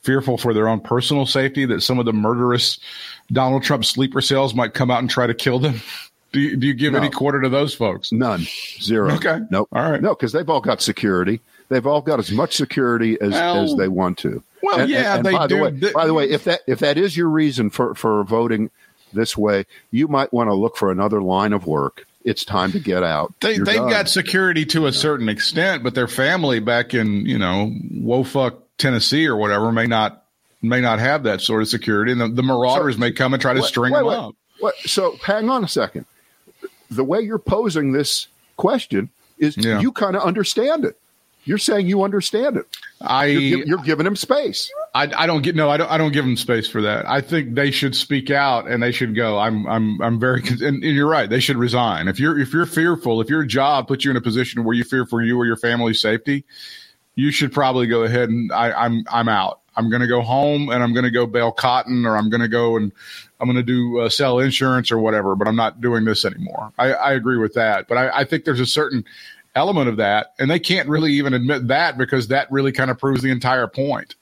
[0.03, 2.79] fearful for their own personal safety that some of the murderous
[3.31, 5.81] Donald Trump sleeper cells might come out and try to kill them?
[6.31, 6.99] Do you, do you give No.
[6.99, 8.11] any quarter to those folks?
[8.11, 8.45] None,
[8.79, 9.15] zero.
[9.15, 9.39] Okay.
[9.49, 9.67] nope.
[9.71, 9.99] All right.
[9.99, 11.41] no, because they've all got security.
[11.69, 14.43] They've all got as much security as, Well- as they want to.
[14.61, 15.55] Well, yeah, they by do.
[15.57, 18.69] The way, by the way, if that if that is your reason for for voting
[19.13, 22.05] this way, you might want to look for another line of work.
[22.25, 23.33] It's time to get out.
[23.39, 23.89] They, they've done.
[23.89, 29.25] got security to a certain extent, but their family back in you know wofuck Tennessee
[29.25, 30.23] or whatever may not
[30.61, 33.41] may not have that sort of security, and the, the marauders So- may come and
[33.41, 34.15] try to Wait, string wait, them wait.
[34.17, 34.35] up.
[34.59, 34.75] What?
[34.79, 36.05] So hang on a second.
[36.91, 39.79] The way you're posing this question is Yeah.
[39.79, 40.97] you kind of understand it.
[41.49, 42.67] You're saying you understand it.
[43.01, 44.71] I, You're, you're giving him space.
[44.93, 47.09] I I don't get no I don't I don't give them space for that.
[47.09, 49.39] I think they should speak out and they should go.
[49.39, 51.27] I'm I'm I'm very and, and you're right.
[51.27, 54.21] They should resign if you're if you're fearful if your job puts you in a
[54.21, 56.45] position where you fear for you or your family's safety,
[57.15, 59.61] you should probably go ahead and I, I'm I'm out.
[59.75, 62.41] I'm going to go home and I'm going to go bale cotton or I'm going
[62.41, 62.91] to go and
[63.39, 66.73] I'm going to do uh, sell insurance or whatever, but I'm not doing this anymore.
[66.77, 67.87] I, I agree with that.
[67.87, 69.05] But I, I think there's a certain
[69.59, 70.33] element of that.
[70.39, 73.67] And they can't really even admit that because that really kind of proves the entire
[73.67, 74.15] point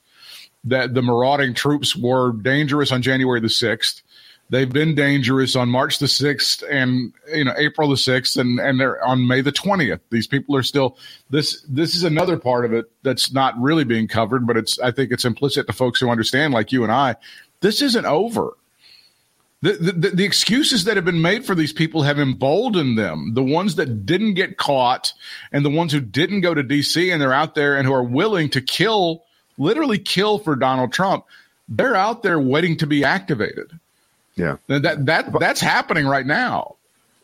[0.65, 4.01] that the marauding troops were dangerous on January the 6th.
[4.49, 8.79] They've been dangerous on March the 6th and you know April the 6th and and
[8.79, 9.99] they're on May the 20th.
[10.09, 10.97] These people are still
[11.29, 14.91] this this is another part of it that's not really being covered, but it's I
[14.91, 17.17] think it's implicit to folks who understand like you and I.
[17.59, 18.53] This isn't over.
[19.61, 23.33] The, the, the excuses that have been made for these people have emboldened them.
[23.33, 25.13] The ones that didn't get caught
[25.51, 28.03] and the ones who didn't go to DC and they're out there and who are
[28.03, 29.23] willing to kill,
[29.57, 31.25] literally kill for Donald Trump,
[31.67, 33.71] they're out there waiting to be activated.
[34.35, 36.75] Yeah, that that that's happening right now.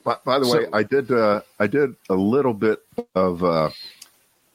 [0.03, 3.69] By, by the so, way, I did uh, I did a little bit of uh,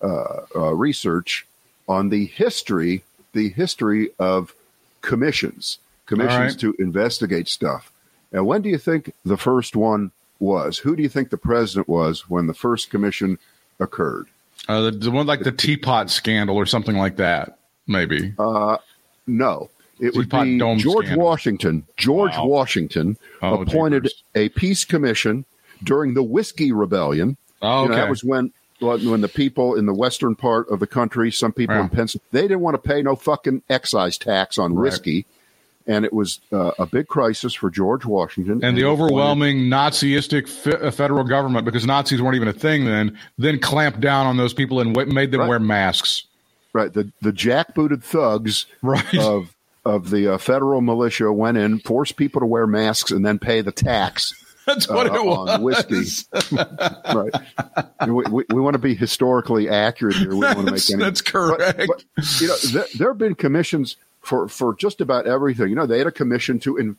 [0.03, 1.47] uh, uh, research
[1.89, 4.53] on the history the history of
[5.01, 6.59] commissions commissions right.
[6.59, 7.93] to investigate stuff.
[8.33, 10.79] And when do you think the first one was?
[10.79, 13.39] Who do you think the president was when the first commission
[13.79, 14.27] occurred?
[14.69, 18.35] Uh, the, the, one like the teapot scandal or something like that, maybe.
[18.39, 18.79] Uh,
[19.27, 21.25] no, it would be George scandal.
[21.25, 21.87] Washington.
[21.97, 22.47] George wow.
[22.47, 25.45] Washington oh, appointed a peace commission
[25.83, 27.37] during the Whiskey Rebellion.
[27.63, 27.83] Oh, okay.
[27.83, 31.33] You know, that was when when the people in the western part of the country,
[31.33, 31.83] some people yeah.
[31.83, 34.83] in Pennsylvania, they didn't want to pay no fucking excise tax on right.
[34.83, 35.27] whiskey.
[35.89, 38.63] And it was uh, a big crisis for George Washington.
[38.63, 43.59] And, the overwhelming Nazistic f- federal government, because Nazis weren't even a thing then, then
[43.59, 45.49] clamped down on those people and w- made them right.
[45.49, 46.25] wear masks.
[46.75, 46.93] Right.
[46.93, 49.19] The the jackbooted thugs right.
[49.19, 49.55] of
[49.89, 53.63] of the uh, federal militia went in, forced people to wear masks, and then pay
[53.63, 54.35] the tax.
[54.67, 55.49] That's what uh, it was.
[55.49, 56.05] On whiskey,
[57.15, 57.33] right?
[58.07, 60.35] We, we, we, want to be historically accurate here.
[60.35, 61.03] We don't want to make any.
[61.03, 61.79] That's correct.
[61.79, 65.69] But, but, you know, there, there, have been commissions for for just about everything.
[65.69, 66.97] You know, they had a commission to in,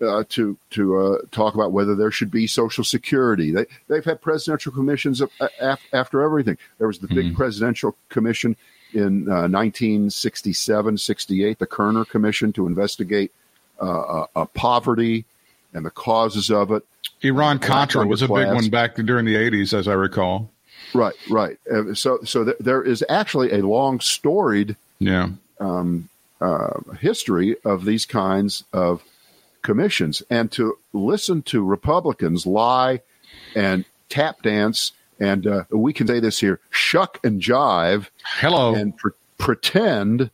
[0.00, 3.50] uh, to to uh, talk about whether there should be Social Security.
[3.50, 5.22] They they've had presidential commissions
[5.92, 6.58] after everything.
[6.78, 7.36] There was the big mm-hmm.
[7.36, 8.56] presidential commission
[8.94, 13.32] in uh, 1967, 68, the Kerner Commission to investigate
[13.80, 15.24] uh, uh, uh, poverty
[15.72, 16.84] and the causes of it.
[17.22, 20.50] Iran Contra was a big one back during the 80s, as I recall.
[20.94, 21.56] Right, right.
[21.94, 25.30] So, so th- there is actually a long storied yeah.
[25.58, 26.08] um,
[26.42, 29.02] uh, history of these kinds of
[29.62, 33.00] commissions, and to listen to Republicans lie
[33.54, 38.74] and tap dance and uh, we can say this here shuck and jive hello.
[38.74, 40.30] and pre- pretend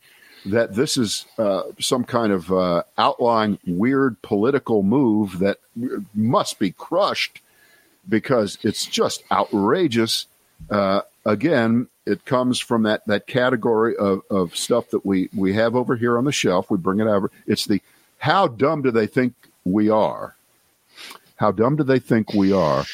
[0.47, 5.59] that this is uh, some kind of uh, outlying weird political move that
[6.15, 7.43] must be crushed
[8.09, 10.27] because it's just outrageous
[10.71, 15.77] uh, again it comes from that, that category of, of stuff that we, we have
[15.77, 16.71] over here on the shelf.
[16.71, 17.31] We bring it over.
[17.47, 17.83] It's the
[18.17, 20.35] how dumb do they think we are?
[21.37, 22.85] How dumb do they think we are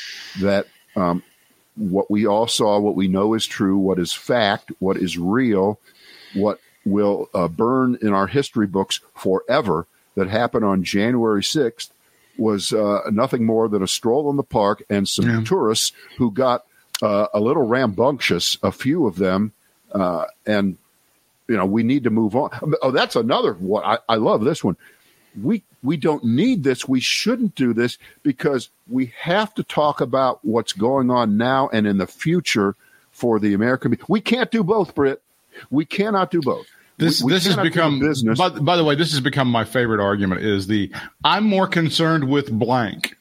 [0.41, 0.67] that
[0.97, 1.23] um,
[1.77, 5.79] what we all saw, what we know is true, what is fact, what is real,
[6.35, 11.91] what will uh, burn in our history books forever that happened on January 6th
[12.37, 15.45] was uh, nothing more than a stroll in the park and some yeah.
[15.45, 16.65] tourists who got
[17.03, 19.53] uh, a little rambunctious, a few of them,
[19.93, 20.77] uh, and
[21.49, 22.51] you know we need to move on.
[22.83, 23.85] Oh, that's another one.
[23.85, 24.77] I, I love this one.
[25.41, 26.89] We we don't need this.
[26.89, 31.87] We shouldn't do this because we have to talk about what's going on now and
[31.87, 32.77] in the future
[33.11, 33.97] for the American.
[34.09, 35.23] We can't do both, Britt.
[35.71, 36.67] We cannot do both.
[36.97, 38.39] This we, we this has become business.
[38.39, 40.43] By, by the way, this has become my favorite argument.
[40.43, 40.93] Is the
[41.25, 43.17] I'm more concerned with blank.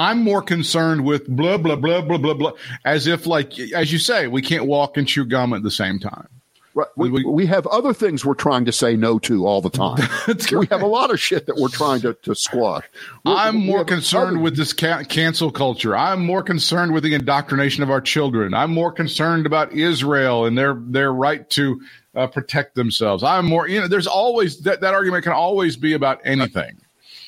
[0.00, 2.52] I'm more concerned with blah blah blah blah blah blah.
[2.84, 5.98] As if, like as you say, we can't walk and chew gum at the same
[5.98, 6.28] time.
[6.72, 6.86] Right.
[6.96, 10.08] We, we, we, have other things we're trying to say no to all the time.
[10.52, 12.84] we have a lot of shit that we're trying to, to squash.
[13.24, 14.38] We're, I'm more concerned other...
[14.38, 15.96] with this ca- cancel culture.
[15.96, 18.54] I'm more concerned with the indoctrination of our children.
[18.54, 21.80] I'm more concerned about Israel and their their right to
[22.14, 23.22] uh, protect themselves.
[23.24, 26.79] I'm more, you know, there's always that, that argument can always be about anything.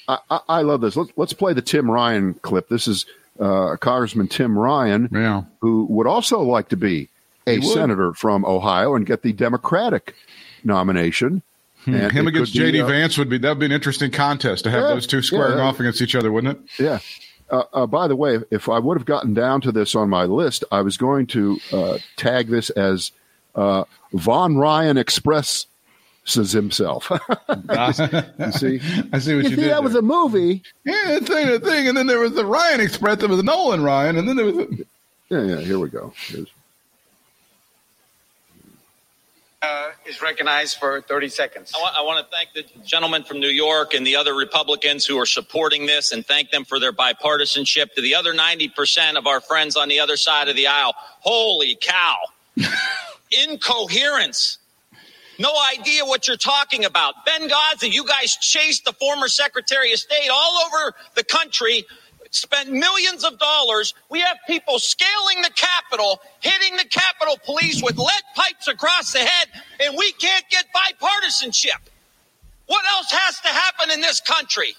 [0.08, 0.96] I, I, I love this.
[0.96, 2.68] Let's, let's play the Tim Ryan clip.
[2.68, 3.06] This is
[3.40, 5.42] uh, Congressman Tim Ryan, yeah.
[5.60, 7.08] who would also like to be
[7.46, 10.14] a senator from Ohio and get the Democratic
[10.64, 11.42] nomination.
[11.84, 11.94] Hmm.
[11.94, 12.80] And Him against J.D.
[12.80, 15.22] Uh, Vance would be that would be an interesting contest to have yeah, those two
[15.22, 16.82] squaring yeah, off against each other, wouldn't it?
[16.82, 16.98] Yeah.
[17.50, 20.24] Uh, uh, by the way, if I would have gotten down to this on my
[20.24, 23.10] list, I was going to uh, tag this as
[23.54, 25.66] uh, Von Ryan Express
[26.24, 27.10] says himself.
[27.10, 28.80] you see,
[29.12, 29.58] I see what you, you see, did.
[29.58, 29.82] That there.
[29.82, 30.62] was a movie.
[30.84, 33.18] Yeah, thing, a thing, and then there was the Ryan Express.
[33.18, 34.56] There was Nolan Ryan, and then there was.
[34.56, 34.68] A...
[35.28, 35.60] Yeah, yeah.
[35.60, 36.12] Here we go.
[36.26, 36.48] Here's...
[39.62, 41.72] uh, is recognized for 30 seconds.
[41.76, 45.06] I want, I want to thank the gentleman from New York and the other Republicans
[45.06, 47.94] who are supporting this and thank them for their bipartisanship.
[47.94, 51.78] To the other 90% of our friends on the other side of the aisle, holy
[51.80, 52.16] cow.
[53.48, 54.58] Incoherence.
[55.38, 57.14] No idea what you're talking about.
[57.26, 61.84] Benghazi, you guys chased the former Secretary of State all over the country
[62.32, 63.94] spent millions of dollars.
[64.10, 69.20] We have people scaling the Capitol, hitting the Capitol Police with lead pipes across the
[69.20, 69.48] head,
[69.80, 71.80] and we can't get bipartisanship.
[72.66, 74.74] What else has to happen in this country?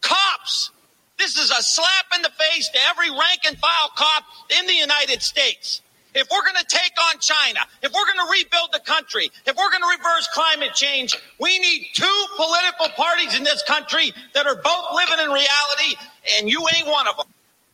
[0.00, 0.70] Cops.
[1.18, 4.24] This is a slap in the face to every rank and file cop
[4.58, 5.82] in the United States.
[6.14, 9.56] If we're going to take on China, if we're going to rebuild the country, if
[9.56, 14.46] we're going to reverse climate change, we need two political parties in this country that
[14.46, 15.96] are both living in reality,
[16.38, 17.26] and you ain't one of them.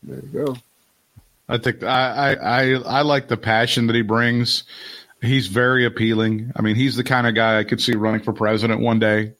[0.02, 0.56] There you go.
[1.48, 4.64] I think I, I, I like the passion that he brings.
[5.20, 6.52] He's very appealing.
[6.56, 9.32] I mean, he's the kind of guy I could see running for president one day.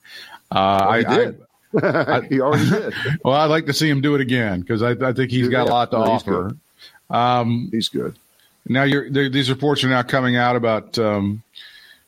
[0.51, 1.41] Uh, well, he I, did.
[1.83, 2.95] I, he already did.
[3.25, 5.67] well, I'd like to see him do it again because I, I think he's got
[5.67, 6.49] yeah, a lot to no, offer.
[6.49, 6.57] He's
[7.11, 8.17] um, he's good.
[8.67, 11.43] Now, these reports are now coming out about um,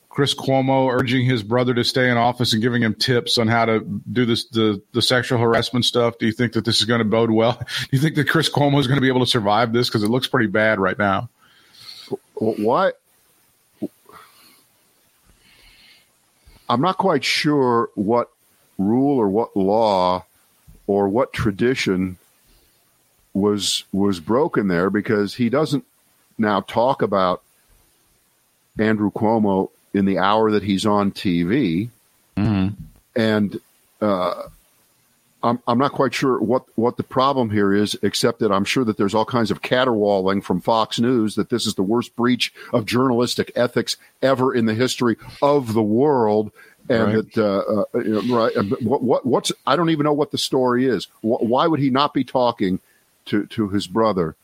[0.09, 3.65] Chris Cuomo urging his brother to stay in office and giving him tips on how
[3.65, 6.17] to do this the the sexual harassment stuff.
[6.17, 7.53] Do you think that this is going to bode well?
[7.59, 10.01] Do you think that Chris Cuomo is going to be able to survive this because
[10.01, 11.29] it looks pretty bad right now?
[12.33, 12.99] What?
[16.67, 18.31] I'm not quite sure what
[18.79, 20.25] rule or what law
[20.87, 22.17] or what tradition
[23.33, 25.85] was was broken there because he doesn't
[26.37, 27.41] now talk about
[28.77, 31.89] Andrew Cuomo in the hour that he's on TV,
[32.35, 32.69] mm-hmm.
[33.15, 33.59] and
[34.01, 34.43] uh,
[35.43, 38.83] I'm I'm not quite sure what what the problem here is, except that I'm sure
[38.83, 42.53] that there's all kinds of caterwauling from Fox News that this is the worst breach
[42.73, 46.51] of journalistic ethics ever in the history of the world,
[46.89, 47.33] and right.
[47.33, 48.81] that uh, uh, you know, right.
[48.81, 51.07] What, what, what's I don't even know what the story is.
[51.21, 52.79] Why would he not be talking
[53.25, 54.35] to to his brother?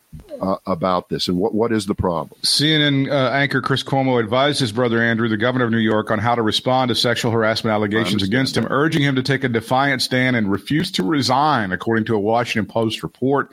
[0.42, 2.40] Uh, about this and what, what is the problem?
[2.42, 6.20] CNN uh, anchor Chris Cuomo advised his brother Andrew, the governor of New York, on
[6.20, 10.02] how to respond to sexual harassment allegations against him, urging him to take a defiant
[10.02, 13.52] stand and refuse to resign, according to a Washington Post report.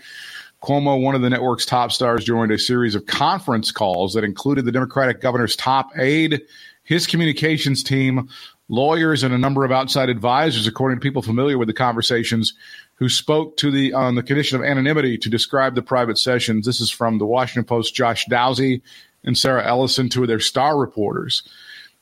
[0.62, 4.64] Cuomo, one of the network's top stars, joined a series of conference calls that included
[4.64, 6.42] the Democratic governor's top aide,
[6.83, 8.29] his communications team,
[8.68, 12.55] lawyers, and a number of outside advisors, according to people familiar with the conversations
[13.01, 16.67] who spoke to the on the condition of anonymity to describe the private sessions.
[16.67, 18.83] This is from the Washington Post, Josh Dawsey
[19.25, 21.43] and Sarah Ellison, two of their star reporters.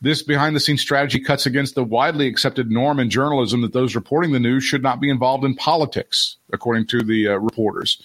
[0.00, 3.96] This behind the scenes strategy cuts against the widely accepted norm in journalism that those
[3.96, 8.00] reporting the news should not be involved in politics, according to the uh, reporters.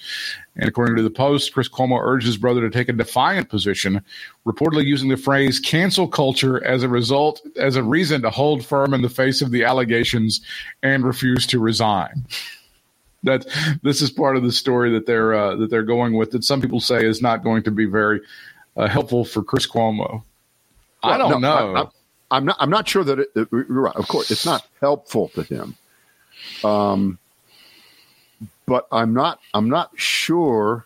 [0.55, 4.03] And according to the Post, Chris Cuomo urged his brother to take a defiant position,
[4.43, 8.95] reportedly using the phrase cancel culture as a result, as a reason to hold firm
[8.95, 10.41] in the face of the allegations
[10.81, 12.25] and refuse to resign
[13.23, 13.45] that
[13.81, 16.61] this is part of the story that they're uh, that they're going with that some
[16.61, 18.21] people say is not going to be very
[18.77, 19.97] uh, helpful for Chris Cuomo.
[19.97, 20.23] Well,
[21.03, 21.91] I don't no, know.
[22.31, 22.57] I, am not.
[22.59, 23.95] I'm not sure that it, it, right.
[23.95, 25.75] Of course, it's not helpful to him.
[26.63, 27.19] Um,
[28.65, 29.39] but I'm not.
[29.53, 30.85] I'm not sure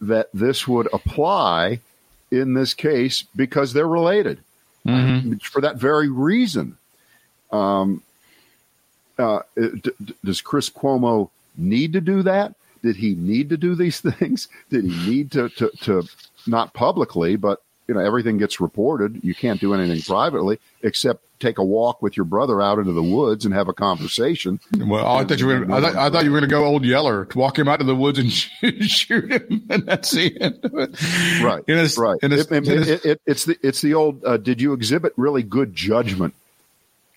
[0.00, 1.80] that this would apply
[2.30, 4.40] in this case because they're related
[4.86, 5.34] mm-hmm.
[5.36, 6.76] for that very reason.
[7.50, 8.02] Um,
[9.18, 9.92] uh, d-
[10.24, 12.54] does Chris Cuomo need to do that?
[12.82, 14.48] Did he need to do these things?
[14.70, 16.04] Did he need to, to, to
[16.46, 19.22] not publicly, but you know everything gets reported.
[19.22, 23.02] You can't do anything privately except take a walk with your brother out into the
[23.02, 24.58] woods and have a conversation.
[24.76, 25.60] Well, I thought you were.
[25.60, 27.80] Gonna, I, thought, I thought you were going to go old Yeller, walk him out
[27.80, 28.32] to the woods and
[28.82, 31.42] shoot him, and that's the end of it.
[31.42, 32.18] Right, his, right.
[32.22, 34.24] His, it, it, it, it's the it's the old.
[34.24, 36.34] Uh, did you exhibit really good judgment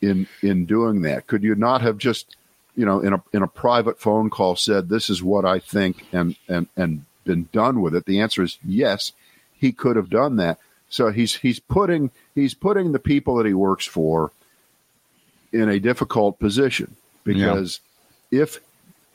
[0.02, 1.28] in in doing that?
[1.28, 2.36] Could you not have just,
[2.78, 6.06] you know, in a in a private phone call said, "This is what I think,"
[6.13, 8.06] and and and been done with it?
[8.06, 9.12] The answer is yes.
[9.60, 10.60] He could have done that.
[10.90, 14.32] So he's he's putting he's putting the people that he works for
[15.52, 17.82] in a difficult position because
[18.32, 18.44] yeah.
[18.44, 18.60] if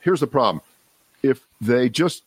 [0.01, 0.61] here's the problem
[1.23, 2.23] if they just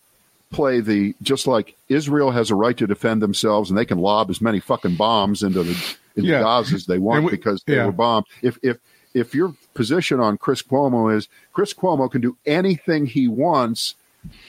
[0.50, 4.30] play the just like Israel has a right to defend themselves and they can lob
[4.30, 6.40] as many fucking bombs into the in yeah.
[6.40, 7.86] Gaza as they want we, because they yeah.
[7.86, 8.26] were bombed.
[8.42, 8.78] If if
[9.16, 13.94] if your position on Chris Cuomo is Chris Cuomo can do anything he wants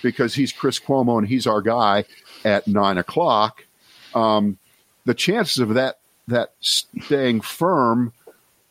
[0.03, 2.03] because he's Chris Cuomo and he's our guy
[2.43, 3.65] at nine o'clock,
[4.13, 4.57] um,
[5.05, 8.11] the chances of that that staying firm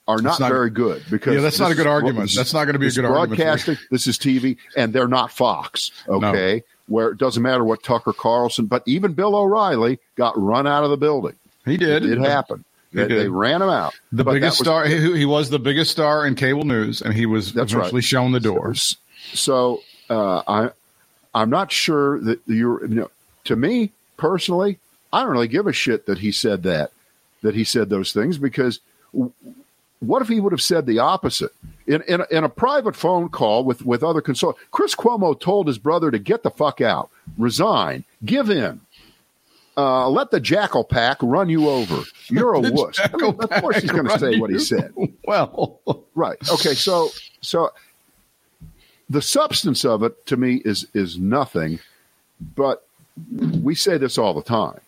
[0.06, 2.30] are not, not, very good because yeah, that's not a good argument.
[2.36, 3.88] That's not going to be a good broadcasting, argument.
[3.90, 5.90] This is TV, and they're not Fox.
[6.06, 6.94] Okay, no.
[6.94, 10.90] where it doesn't matter what Tucker Carlson, but even Bill O'Reilly got run out of
[10.90, 11.34] the building.
[11.64, 12.04] He did.
[12.04, 12.64] It, it happened.
[12.92, 13.94] They, they ran him out.
[14.12, 14.86] The But biggest was- star.
[14.86, 18.04] He, he was the biggest star in cable news, and he was That's eventually right.
[18.04, 18.96] shown the doors.
[19.34, 20.70] So uh, I,
[21.34, 22.86] I'm not sure that you're.
[22.86, 23.10] You know,
[23.44, 24.78] to me personally,
[25.12, 26.90] I don't really give a shit that he said that,
[27.42, 28.80] that he said those things because
[29.12, 29.32] w-
[30.00, 31.52] what if he would have said the opposite
[31.86, 34.56] in in a, in a private phone call with with other consult?
[34.70, 38.80] Chris Cuomo told his brother to get the fuck out, resign, give in.
[39.76, 42.02] Uh, let the jackal pack run you over.
[42.28, 42.98] You're a wuss.
[42.98, 44.92] I mean, of course, he's going to say what he said.
[45.26, 45.80] Well,
[46.14, 46.38] Right.
[46.50, 46.74] Okay.
[46.74, 47.10] So
[47.40, 47.72] so
[49.10, 51.80] the substance of it to me is is nothing,
[52.54, 52.86] but
[53.60, 54.80] we say this all the time.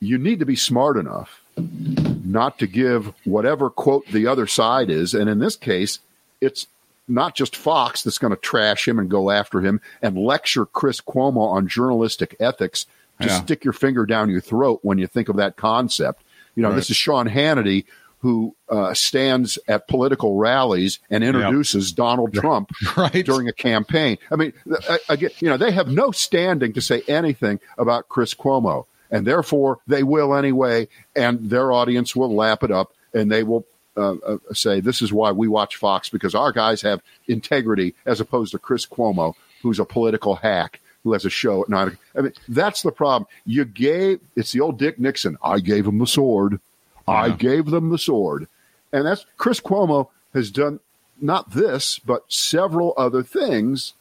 [0.00, 5.12] You need to be smart enough not to give whatever quote the other side is,
[5.12, 5.98] and in this case,
[6.40, 6.66] it's
[7.08, 11.00] not just Fox that's going to trash him and go after him and lecture Chris
[11.00, 12.86] Cuomo on journalistic ethics
[13.20, 13.40] to Yeah.
[13.40, 16.22] stick your finger down your throat when you think of that concept.
[16.54, 16.76] You know, Right.
[16.76, 17.84] this is Sean Hannity
[18.20, 23.24] who uh, stands at political rallies and introduces Donald Trump Right.
[23.24, 24.18] during a campaign.
[24.32, 28.34] I mean, th- again, you know, they have no standing to say anything about Chris
[28.34, 33.42] Cuomo, and therefore they will anyway, and their audience will lap it up, and they
[33.44, 33.64] will
[33.98, 38.20] uh, uh, say, "This is why we watch Fox because our guys have integrity," as
[38.20, 41.96] opposed to Chris Cuomo, who's a political hack who has a show at nine.
[42.16, 43.28] I mean, that's the problem.
[43.44, 45.38] You gave it's the old Dick Nixon.
[45.40, 46.58] I gave him the sword.
[47.06, 48.48] I gave them the sword,
[48.92, 50.80] and that's Chris Cuomo has done
[51.20, 53.94] not this, but several other things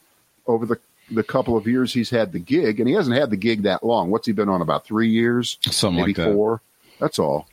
[0.48, 0.80] over the
[1.12, 3.84] the couple of years he's had the gig, and he hasn't had the gig that
[3.84, 4.10] long.
[4.10, 4.64] What's he been on?
[4.64, 6.34] About three years, Something maybe like that.
[6.34, 6.62] four.
[7.00, 7.48] That's all.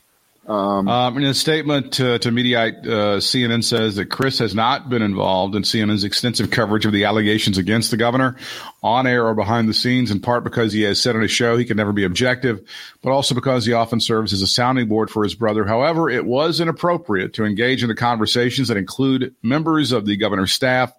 [0.46, 0.88] Um,
[1.18, 5.54] in a statement to, to Mediaite, uh, CNN says that Chris has not been involved
[5.54, 8.36] in CNN's extensive coverage of the allegations against the governor
[8.82, 11.56] on air or behind the scenes, in part because he has said on his show
[11.56, 12.60] he can never be objective,
[13.02, 15.64] but also because he often serves as a sounding board for his brother.
[15.64, 20.52] However, it was inappropriate to engage in the conversations that include members of the governor's
[20.52, 20.92] staff,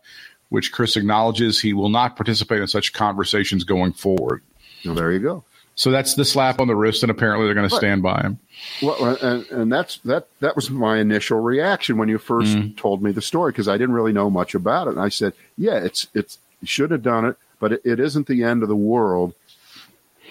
[0.47, 4.41] which Chris acknowledges he will not participate in such conversations going forward.
[4.85, 5.43] Well, there you go.
[5.75, 8.39] So that's the slap on the wrist, and apparently they're going to stand by him.
[8.81, 10.27] Well, and, and that's that.
[10.39, 13.95] That was my initial reaction when you first told me the story because I didn't
[13.95, 14.91] really know much about it.
[14.91, 18.27] And I said, "Yeah, it's it's you should have done it, but it, it isn't
[18.27, 19.33] the end of the world."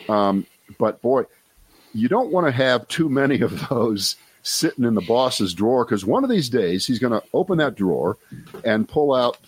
[0.09, 0.47] Um,
[0.79, 1.25] but boy,
[1.93, 6.05] you don't want to have too many of those sitting in the boss's drawer because
[6.05, 8.17] one of these days he's going to open that drawer
[8.65, 9.39] and pull out,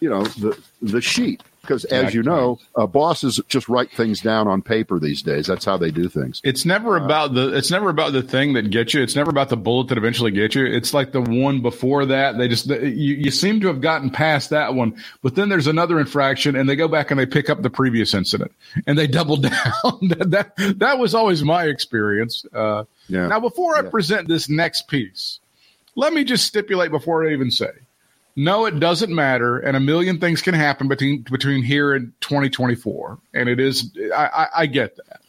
[0.00, 1.42] you know, the the sheet.
[1.60, 5.46] Because as you know, uh, bosses just write things down on paper these days.
[5.46, 6.40] That's how they do things.
[6.42, 9.02] It's never about the it's never about the thing that gets you.
[9.02, 10.64] It's never about the bullet that eventually gets you.
[10.64, 12.38] It's like the one before that.
[12.38, 12.80] They just you,
[13.14, 16.76] you seem to have gotten past that one, but then there's another infraction, and they
[16.76, 18.52] go back and they pick up the previous incident
[18.86, 19.52] and they double down.
[20.02, 22.44] that, that that was always my experience.
[22.54, 23.26] Uh, Yeah.
[23.28, 23.90] Now, before I Yeah.
[23.90, 25.40] present this next piece,
[25.94, 27.70] let me just stipulate before I even say.
[28.42, 33.18] No, it doesn't matter, and a million things can happen between between here and 2024,
[33.34, 33.92] and it is.
[34.16, 35.20] I, I, I get that,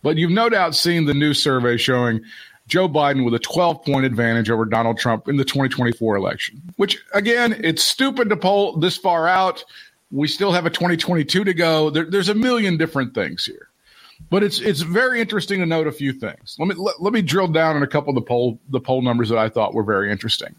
[0.00, 2.20] but you've no doubt seen the new survey showing
[2.68, 6.62] Joe Biden with a 12 point advantage over Donald Trump in the 2024 election.
[6.76, 9.64] Which again, it's stupid to poll this far out.
[10.12, 11.90] We still have a 2022 to go.
[11.90, 13.70] There, there's a million different things here.
[14.30, 16.56] But it's it's very interesting to note a few things.
[16.58, 19.02] Let me let, let me drill down on a couple of the poll the poll
[19.02, 20.54] numbers that I thought were very interesting.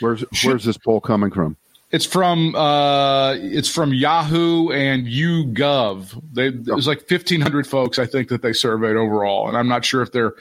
[0.00, 1.56] Where's where's this poll coming from?
[1.90, 6.22] It's from uh, it's from Yahoo and YouGov.
[6.32, 9.84] They there's like fifteen hundred folks I think that they surveyed overall, and I'm not
[9.84, 10.34] sure if they're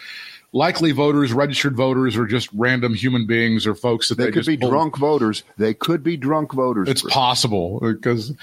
[0.52, 4.46] likely voters, registered voters, or just random human beings or folks that They, they, could
[4.46, 4.72] be pulled.
[4.72, 5.44] drunk voters.
[5.58, 6.90] They could be drunk voters.
[6.90, 8.34] It's possible because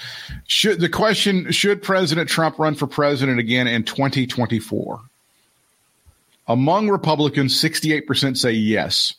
[0.45, 5.01] should the question should President Trump run for president again in 2024?
[6.49, 9.13] Among Republicans, 68% say yes.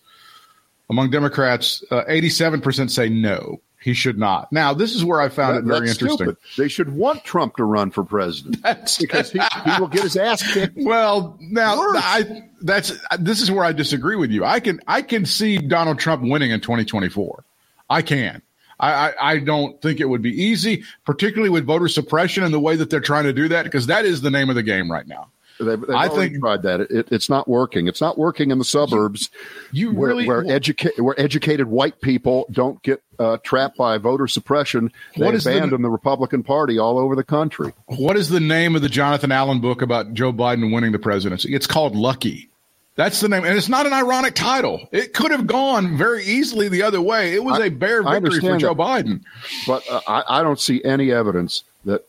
[0.88, 3.60] Among Democrats, uh, 87% say no.
[3.80, 4.52] He should not.
[4.52, 6.08] Now, this is where I found That- it very interesting.
[6.16, 6.36] stupid.
[6.56, 10.16] They should want Trump to run for president That's- because he, he will get his
[10.16, 10.76] ass kicked.
[10.84, 12.00] Well, now Worse.
[12.02, 14.44] I that's this is where I disagree with you.
[14.44, 17.44] I can I can see Donald Trump winning in 2024.
[17.88, 18.42] I can.
[18.80, 22.60] I, I, I don't think it would be easy, particularly with voter suppression and the
[22.60, 24.90] way that they're trying to do that, because that is the name of the game
[24.90, 25.28] right now.
[25.60, 26.80] They've, they've I think- tried that.
[26.82, 27.88] It, it, it's not working.
[27.88, 29.28] It's not working in the suburbs
[29.72, 34.28] You where, really where, educa- where educated white people don't get uh, trapped by voter
[34.28, 34.92] suppression.
[35.16, 37.72] They What is the- abandon the Republican Party all over the country.
[37.86, 41.54] what is the name of the Jonathan Allen book about Joe Biden winning the presidency?
[41.54, 42.48] It's called Lucky.
[42.94, 44.88] That's the name, and it's not an ironic title.
[44.90, 47.32] It could have gone very easily the other way.
[47.32, 48.76] It was I- a bare victory for Joe that.
[48.76, 49.22] Biden.
[49.68, 52.04] But uh, I, I don't see any evidence that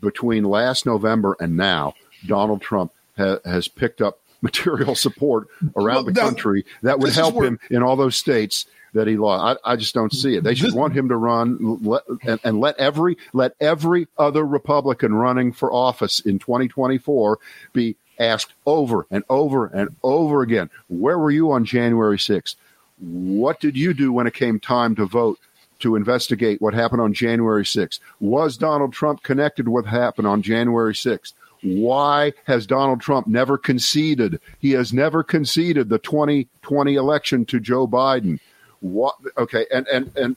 [0.00, 1.94] between last November and now,
[2.26, 7.12] Donald Trump ha- has picked up material support around Well, the that- country that would
[7.12, 9.60] help where- him in all those states that he lost.
[9.64, 10.44] I, I just don't see it.
[10.44, 14.44] They should This- want him to run let, and, and let every let every other
[14.46, 17.38] Republican running for office in 2024
[17.72, 20.70] be asked over and over and over again.
[20.88, 22.56] Where were you on January 6th?
[22.98, 25.38] What did you do when it came time to vote
[25.80, 28.00] to investigate what happened on January 6th?
[28.18, 31.32] Was Donald Trump connected with what happened on January 6th?
[31.62, 34.40] Why has Donald Trump never conceded?
[34.58, 38.38] He has never conceded the 2020 election to Joe Biden.
[38.80, 39.16] What?
[39.36, 40.36] Okay, and and and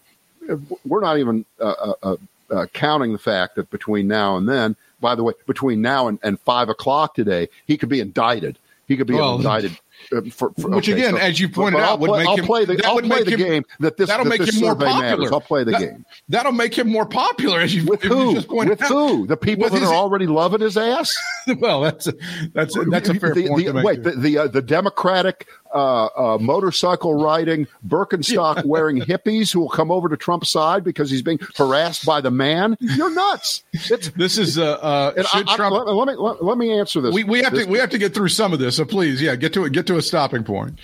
[0.86, 2.15] we're not even uh, uh,
[2.49, 6.19] uh, counting the fact that between now and then, by the way, between now and,
[6.24, 8.57] and five o'clock today, he could be indicted.
[8.88, 9.78] He could be Well, indicted.
[10.15, 12.27] Uh, For, for- Which okay, again, so- as you pointed out, I'll would play, make
[12.29, 14.47] I'll him- play the, I'll would play the him- game that this, that'll that make
[14.53, 15.09] him more survey matters.
[15.29, 15.33] popular.
[15.33, 16.05] I'll play the That- game.
[16.29, 18.33] That'll make him more popular, as you, With you who?
[18.35, 18.87] just pointed With out.
[18.89, 19.27] who?
[19.27, 21.15] The people With that his- are already loving his ass?
[21.59, 22.13] well, that's a,
[22.53, 23.81] that's a, that's a fair the, point the-.
[23.83, 29.69] Wait, the the, uh, the Democratic uh, uh, motorcycle riding, Birkenstock wearing hippies who will
[29.69, 32.78] come over to Trump's side because he's being harassed by the man?
[32.80, 33.63] You're nuts.
[33.74, 35.76] It's, this is uh, uh and I, should I- Trump.
[35.76, 37.13] let, let me let, let me answer this.
[37.13, 39.22] we, we have This- to we have to get through some of this, so please,
[39.22, 39.74] yeah, get to it.
[39.74, 40.80] Get to a stopping point.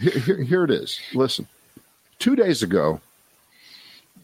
[0.00, 1.00] here, here- here it is.
[1.14, 1.46] Listen,
[2.18, 3.00] two days ago,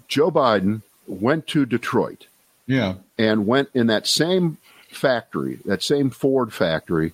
[0.09, 2.27] Joe Biden went to Detroit
[2.67, 4.59] Yeah, and went in that same
[4.89, 7.13] factory, that same Ford factory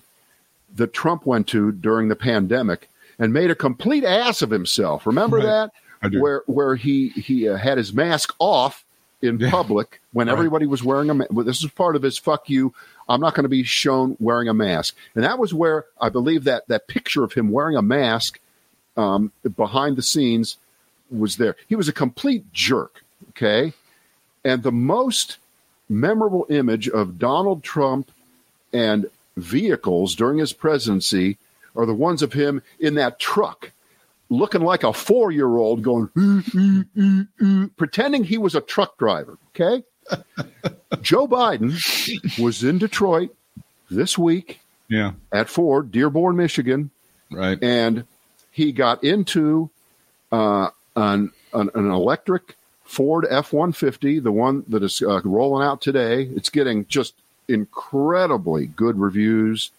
[0.75, 2.89] that Trump went to during the pandemic
[3.23, 5.07] and made a complete ass of himself.
[5.07, 5.45] Remember Right.
[5.45, 5.71] that?
[6.01, 6.21] I do.
[6.21, 8.83] Where where he he uh, had his mask off
[9.21, 9.49] in Yeah.
[9.49, 10.33] public when Right.
[10.33, 11.31] everybody was wearing a mask.
[11.45, 12.73] This is part of his fuck you.
[13.07, 14.95] I'm not going to be shown wearing a mask.
[15.15, 18.39] And that was where I believe that that picture of him wearing a mask
[18.97, 20.57] um, behind the scenes
[21.09, 21.55] was there.
[21.69, 23.03] He was a complete jerk.
[23.29, 23.71] Okay.
[24.43, 25.37] And the most
[25.89, 28.11] memorable image of Donald Trump
[28.73, 31.37] and vehicles during his presidency
[31.75, 33.71] are the ones of him in that truck
[34.29, 36.09] looking like a four year old going,
[37.77, 39.37] pretending he was a truck driver.
[39.55, 39.83] Okay.
[41.01, 41.73] Joe Biden
[42.41, 43.33] was in Detroit
[43.89, 44.59] this week
[44.89, 46.89] yeah, at Ford, Dearborn, Michigan,
[47.31, 47.61] right.
[47.63, 48.05] and
[48.51, 49.69] he got into
[50.31, 55.65] uh, an, an an electric Ford F one fifty, the one that is uh, rolling
[55.65, 56.23] out today.
[56.35, 57.15] It's getting just
[57.47, 59.71] incredibly good reviews.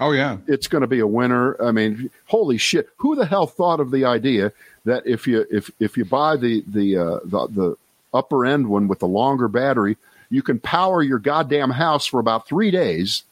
[0.00, 1.62] Oh yeah, It's going to be a winner.
[1.62, 2.88] I mean, holy shit!
[2.96, 4.52] Who the hell thought of the idea
[4.86, 7.76] that if you if if you buy the the uh, the, the
[8.14, 9.98] upper end one with the longer battery,
[10.30, 13.24] you can power your goddamn house for about three days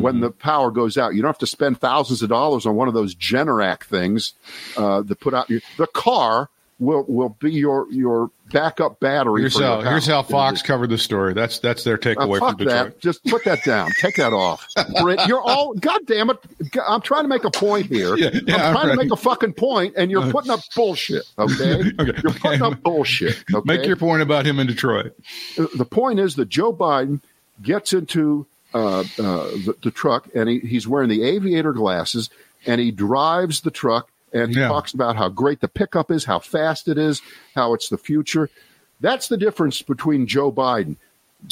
[0.00, 1.14] when the power goes out.
[1.14, 4.32] You don't have to spend thousands of dollars on one of those Generac things
[4.78, 6.48] uh, that put out your, the car
[6.78, 9.42] will will be your your backup battery.
[9.42, 11.32] here's how here's how Fox covered the story.
[11.34, 12.68] That's that's their Uh, takeaway from Detroit.
[12.94, 13.00] that.
[13.00, 13.90] Just put that down.
[14.00, 14.66] Take that off.
[15.00, 16.38] Britt, you're all, God damn it.
[16.86, 18.16] I'm trying to make a point here.
[18.16, 18.90] Yeah, yeah, I'm trying right.
[18.92, 21.92] to make a fucking point, and you're putting up bullshit, okay?
[21.98, 22.74] Okay, You're putting okay.
[22.74, 23.76] up bullshit, okay?
[23.76, 25.12] Make your point about him in Detroit.
[25.56, 27.20] the point is that Joe Biden
[27.62, 32.30] gets into uh, uh, the, the truck, and he, he's wearing the aviator glasses,
[32.66, 34.68] and he drives the truck, and he Yeah.
[34.68, 37.22] talks about how great the pickup is, how fast it is,
[37.54, 38.50] how it's the future.
[39.00, 40.96] That's the difference between Joe Biden.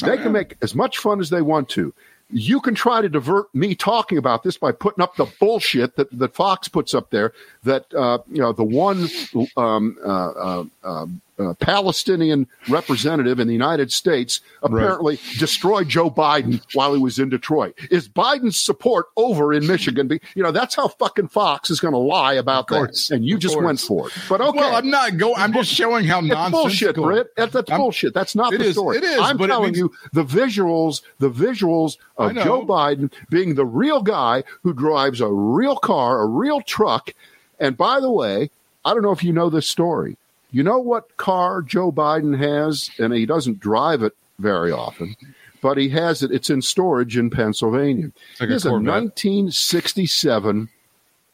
[0.03, 1.93] They can make as much fun as they want to.
[2.31, 6.07] You can try to divert me talking about this by putting up the bullshit that,
[6.17, 7.31] that Fox puts up there.
[7.63, 9.07] That uh, you know the one
[9.55, 11.05] um, uh, uh,
[11.39, 17.29] uh, Palestinian representative in the United States apparently destroyed Joe Biden while he was in
[17.29, 17.73] Detroit.
[17.89, 20.07] Is Biden's support over in Michigan?
[20.07, 23.35] Be- You know that's how fucking Fox is going to lie about that, and you
[23.35, 23.65] of just course.
[23.65, 24.13] went for it.
[24.29, 25.35] But okay, Well, I'm not going.
[25.37, 26.61] I'm just showing how nonsensical.
[26.61, 27.35] bullshit, Britt.
[27.35, 28.13] That, that's bullshit.
[28.13, 28.97] That's not the is- story.
[28.97, 32.33] it is, I'm telling you the visuals, the visuals of.
[32.43, 37.11] Joe Biden being the real guy who drives a real car, a real truck.
[37.59, 38.49] And by the way,
[38.83, 40.17] I don't know if you know this story.
[40.53, 45.15] You know what car Joe Biden has, and he doesn't drive it very often,
[45.61, 46.31] but he has it.
[46.31, 48.11] It's in storage in Pennsylvania.
[48.39, 50.69] like he a a 1967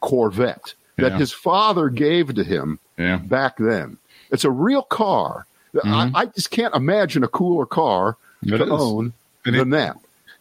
[0.00, 1.18] Corvette that Yeah.
[1.18, 3.18] his father gave to him Yeah.
[3.18, 3.98] back then.
[4.30, 5.46] It's a real car.
[5.84, 8.54] I, I just can't imagine a cooler car Mm-hmm.
[8.54, 8.70] It to is.
[8.70, 9.12] own
[9.44, 9.98] And than that.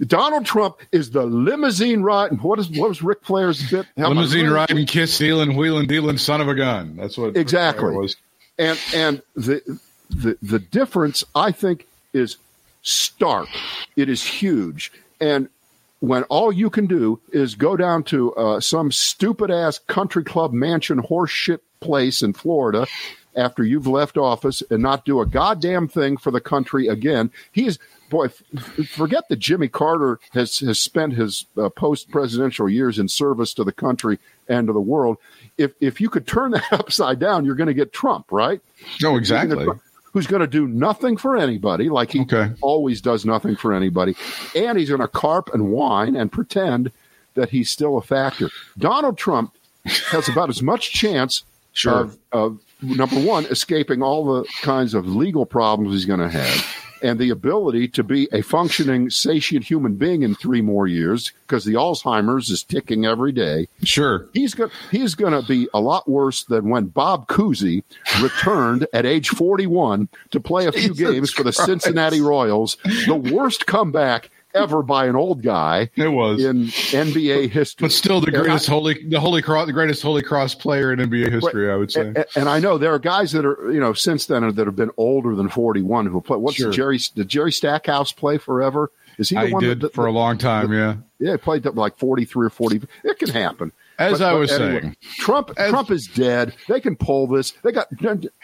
[0.07, 2.37] Donald Trump is the limousine riding.
[2.37, 3.85] What is what was Ric Flair's bit?
[3.97, 6.95] How Limousine riding, kiss stealing, wheeling, dealing, son of a gun.
[6.95, 7.93] That's what Exactly.
[7.93, 8.15] was.
[8.59, 9.79] And and the
[10.09, 12.37] the the difference I think is
[12.83, 13.47] stark.
[13.95, 15.49] It is huge, and
[16.01, 20.53] when all you can do is go down to uh, some stupid ass country club
[20.53, 22.85] mansion horseshit place in Florida
[23.35, 27.31] after you've left office and not do a goddamn thing for the country again.
[27.51, 27.79] He's
[28.09, 28.29] boy,
[28.87, 33.63] forget that Jimmy Carter has has spent his uh, post presidential years in service to
[33.63, 35.17] the country and to the world.
[35.59, 38.61] If if you could turn that upside down, you're going to get Trump, right?
[39.01, 39.67] No, exactly.
[40.13, 42.51] Who's going to do nothing for anybody, like he Okay.
[42.61, 44.15] always does nothing for anybody,
[44.55, 46.91] and he's going to carp and whine and pretend
[47.35, 48.49] that he's still a factor.
[48.77, 49.53] Donald Trump
[49.85, 51.43] has about as much chance
[51.73, 51.99] Sure.
[52.01, 56.65] of, of number one escaping all the kinds of legal problems he's going to have
[57.01, 61.65] and the ability to be a functioning satiate human being in three more years because
[61.65, 63.67] the alzheimer's is ticking every day.
[63.83, 64.27] Sure.
[64.33, 67.83] he's going he's going to be a lot worse than when Bob Cousy
[68.21, 72.77] returned at age 41 to play a few Jesus games for the Cincinnati Royals.
[72.83, 76.43] The worst comeback ever by an old guy It was.
[76.43, 80.01] in NBA history but still the And I- greatest holy the holy cross the greatest
[80.01, 82.07] holy cross player in NBA history, I would say.
[82.07, 84.75] And, and I know there are guys that are, you know, since then that have
[84.75, 86.37] been older than 41 who play.
[86.37, 86.71] What's Sure.
[86.71, 86.99] Jerry?
[87.15, 88.91] Did Jerry Stackhouse play forever?
[89.17, 90.95] Is he the I one did that, for a long time, yeah.
[91.19, 92.81] Yeah, he played like 43 or 40.
[93.03, 93.73] It can happen.
[93.97, 94.95] As I was saying.
[95.17, 96.55] Trump As- Trump is dead.
[96.69, 97.51] They can pull this.
[97.63, 97.87] They got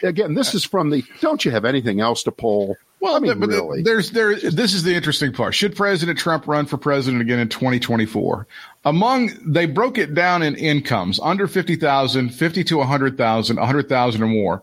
[0.02, 0.34] again.
[0.34, 1.02] This is from the.
[1.22, 2.76] Don't you have anything else to pull?
[3.00, 3.82] Well, I mean, but really.
[3.82, 4.34] there's there.
[4.36, 5.54] This is the interesting part.
[5.54, 8.46] Should President Trump run for president again in 2024?
[8.84, 14.62] Among they broke it down in incomes under 50,000, 50 to 100,000, 100,000 or more.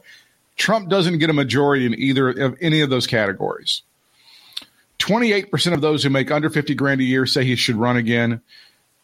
[0.55, 3.83] Trump doesn't get a majority in either of any of those categories.
[4.99, 8.41] 28% of those who make under 50 grand a year say he should run again.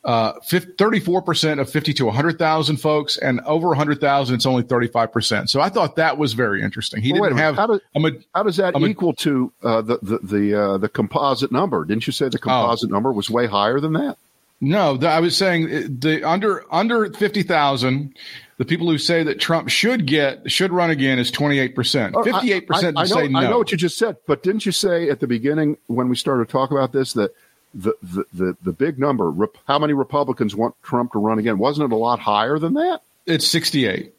[0.05, 5.49] Uh, 34% of 50 to 100,000 folks, and over 100,000, it's only 35%.
[5.49, 7.01] So I thought that was very interesting.
[7.01, 9.81] He Well, didn't have How does- a How does that I'm a- equal to uh,
[9.81, 11.83] the the the, uh, the composite number?
[11.83, 14.17] Didn't you say the composite number was way higher than that?
[14.61, 18.13] No, the, I was saying uh, the under under fifty thousand.
[18.57, 22.13] The people who say that Trump should get should run again is twenty eight percent.
[22.17, 23.39] Oh, Fifty eight percent say no.
[23.39, 26.15] I know what you just said, but didn't you say at the beginning when we
[26.17, 27.31] started to talk about this that
[27.73, 31.57] the the the, the big number, rep, how many Republicans want Trump to run again?
[31.57, 33.01] Wasn't it a lot higher than that?
[33.25, 34.13] it's sixty eight.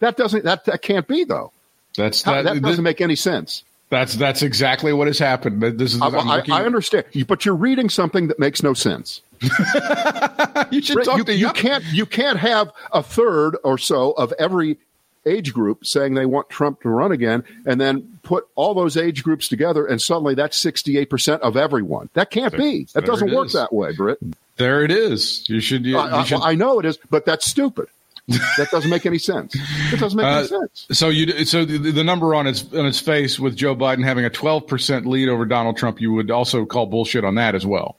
[0.00, 1.52] That doesn't that that can't be though.
[1.96, 2.44] That's that.
[2.44, 3.64] that doesn't make any sense.
[3.88, 5.62] that's that's exactly what has happened.
[5.62, 6.02] This is.
[6.02, 9.22] I, I, I understand, but you're reading something that makes no sense.
[10.70, 14.12] you should talk you, to you young- can't you can't have a third or so
[14.12, 14.78] of every
[15.26, 19.22] age group saying they want Trump to run again, and then put all those age
[19.22, 22.08] groups together, and suddenly that's sixty eight percent of everyone.
[22.14, 22.86] That can't be.
[22.94, 23.52] That doesn't work is.
[23.54, 24.18] that way, Britt.
[24.56, 25.48] There it is.
[25.48, 25.84] You should.
[25.86, 27.88] You, I, you should I, I know it is, but that's stupid.
[28.28, 29.56] that doesn't make any sense.
[29.92, 30.86] It doesn't make Uh, any sense.
[30.92, 34.24] So you so the, the number on its on its face with Joe Biden having
[34.24, 37.66] a twelve percent lead over Donald Trump, you would also call bullshit on that as
[37.66, 37.96] well.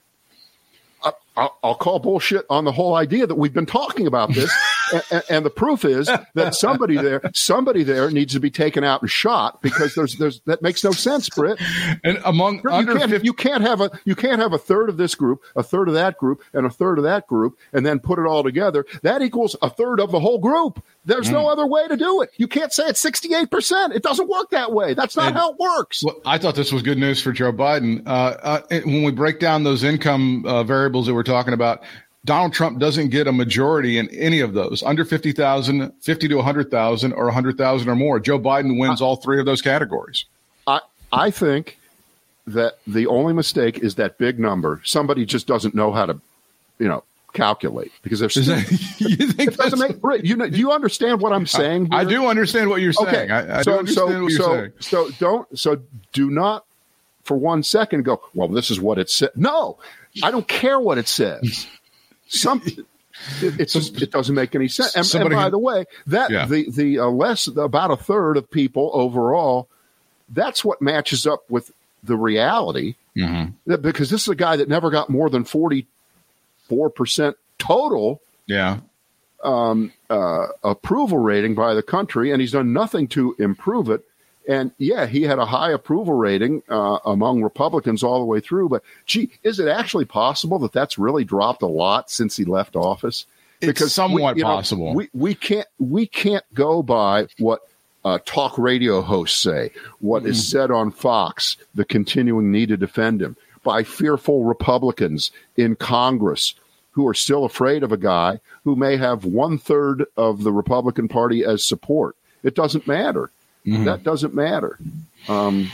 [1.04, 4.54] I, I'll, I'll call bullshit on the whole idea that we've been talking about this,
[5.12, 9.02] and, and the proof is that somebody there, somebody there needs to be taken out
[9.02, 11.60] and shot because there's there's that makes no sense, Britt.
[12.04, 14.90] And among You under can't, 50, you can't have a you can't have a third
[14.90, 17.86] of this group, a third of that group, and a third of that group, and
[17.86, 18.86] then put it all together.
[19.04, 20.84] That equals a third of the whole group.
[21.06, 21.52] There's no Mm.
[21.52, 22.30] other way to do it.
[22.38, 23.94] You can't say it's 68 percent.
[23.94, 24.94] It doesn't work that way.
[24.94, 26.04] That's not And- how it works.
[26.04, 28.04] Well, I thought this was good news for Joe Biden.
[28.06, 28.10] Uh,
[28.42, 31.82] uh, when we break down those income uh, variables that we're talking about,
[32.24, 37.14] Donald Trump doesn't get a majority in any of those under 50,000, 50 to 100,000,
[37.14, 38.20] or 100,000 or more.
[38.20, 40.26] Joe Biden wins all three of those categories.
[40.68, 41.80] I I think
[42.48, 44.82] that the only mistake is that big number.
[44.84, 46.22] Somebody just doesn't know how to,
[46.80, 47.04] you know,
[47.34, 48.36] calculate because there's
[49.00, 50.24] you think doesn't that's- make.
[50.24, 51.90] You know, do you understand what I'm saying?
[51.92, 52.10] I here?
[52.10, 53.08] do understand what you're saying.
[53.08, 54.72] Okay, I, I so so what you're so saying.
[54.80, 55.82] so don't so
[56.14, 56.66] do not
[57.24, 58.22] for one second go.
[58.36, 59.32] Well, this is what it said.
[59.36, 59.80] No,
[60.24, 61.68] I don't care what it says.
[62.32, 62.62] Some.
[63.42, 64.96] It, just, it doesn't make any sense.
[64.96, 66.46] And, and by can- the way, that Yeah.
[66.46, 69.68] the the uh, less about a third of people overall,
[70.30, 71.72] that's what matches up with
[72.04, 72.96] the reality.
[73.16, 73.54] Mhm.
[73.68, 75.86] That, because this is a guy that never got more than forty
[76.68, 78.78] four percent total Yeah.
[79.44, 84.04] uh, approval rating by the country, and he's done nothing to improve it.
[84.48, 88.70] And yeah, he had a high approval rating uh, among Republicans all the way through.
[88.70, 92.76] But gee, is it actually possible that that's really dropped a lot since he left
[92.76, 93.26] office?
[93.62, 94.96] It's somewhat know, possible.
[94.96, 97.62] we we can't we can't go by what
[98.04, 100.58] uh, talk radio hosts say, what is Mm-hmm.
[100.58, 106.56] said on Fox, the continuing need to defend him by fearful Republicans in Congress
[106.92, 111.08] who are still afraid of a guy who may have one third of the Republican
[111.08, 112.16] Party as support.
[112.44, 113.30] It doesn't matter.
[113.66, 113.86] Mm-hmm.
[113.86, 114.78] That doesn't matter.
[115.28, 115.70] Um,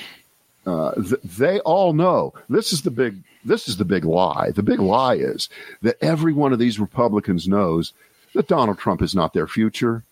[0.66, 4.52] uh, th- they all know this is the big this is the big lie.
[4.52, 5.48] The big lie is
[5.82, 7.94] that every one of these Republicans knows
[8.34, 10.04] that Donald Trump is not their future.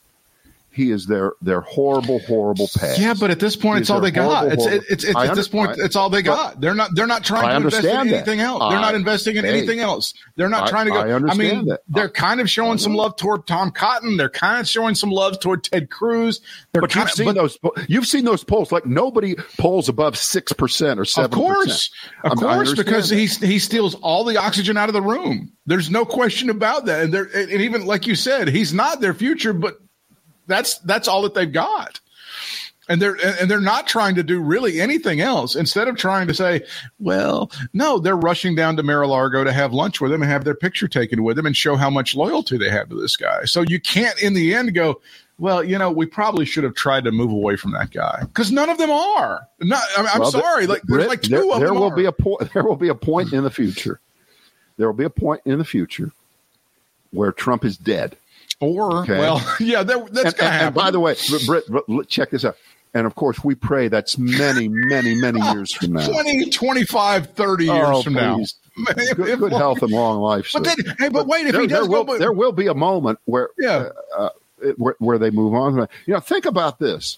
[0.76, 3.00] He is their their horrible, horrible past.
[3.00, 4.26] Yeah, but at this point, it's all they got.
[4.30, 6.60] horrible, It's, horrible- it's, it's, I at this point, I- it's all they got.
[6.60, 6.92] They're not.
[6.94, 8.16] They're not trying I to invest in understand that.
[8.18, 8.60] anything else.
[8.70, 10.14] They're I- not investing in hey, anything else.
[10.36, 10.98] They're not trying to go.
[10.98, 11.82] I understand mean, that.
[11.88, 14.18] they're kind of showing some love toward Tom Cotton.
[14.18, 16.42] They're kind of showing some love toward Ted Cruz.
[16.74, 17.58] They're But you've of, seen but those.
[17.88, 18.72] You've seen those polls.
[18.72, 21.26] Like nobody polls above six percent or seven.
[21.32, 21.90] Of course,
[22.24, 23.16] of I course, because that.
[23.16, 25.54] he he steals all the oxygen out of the room.
[25.66, 27.04] There's no question about that.
[27.04, 29.78] And they're and even like you said, he's not their future, but
[30.48, 32.00] that's that's all that they've got.
[32.88, 35.56] And they're and they're not trying to do really anything else.
[35.56, 36.62] Instead of trying to say,
[37.00, 40.54] well, no, they're rushing down to Mar-a-Lago to have lunch with him and have their
[40.54, 43.46] picture taken with him and show how much loyalty they have to this guy.
[43.46, 45.02] So you can't, in the end, go,
[45.40, 48.52] well, you know, we probably should have tried to move away from that guy because
[48.52, 49.48] none of them are.
[49.62, 51.78] Not, Well, there- sorry, like there's like two there, of there them.
[51.80, 51.96] will are.
[51.96, 52.50] be a point.
[52.54, 54.00] There will be a point in the future.
[54.78, 56.12] There will be a point in the future
[57.10, 58.16] where Trump is dead.
[58.60, 59.18] Or Okay.
[59.20, 60.66] well, yeah, that, that's and, gonna and- happen.
[60.68, 62.58] and by the way, Britt, check this out.
[62.94, 66.08] And of course, we pray that's many, many, many years from now.
[66.08, 68.56] 20, 25 30 years Oh, from please.
[68.78, 68.94] now.
[69.16, 70.50] Good, good health and long life.
[70.54, 72.52] But then, hey, but wait, if there, he does there will, go, but, there will
[72.54, 73.90] be a moment where, Yeah.
[74.18, 74.30] uh,
[74.64, 75.76] uh, where, where they move on.
[76.06, 77.18] You know, think about this.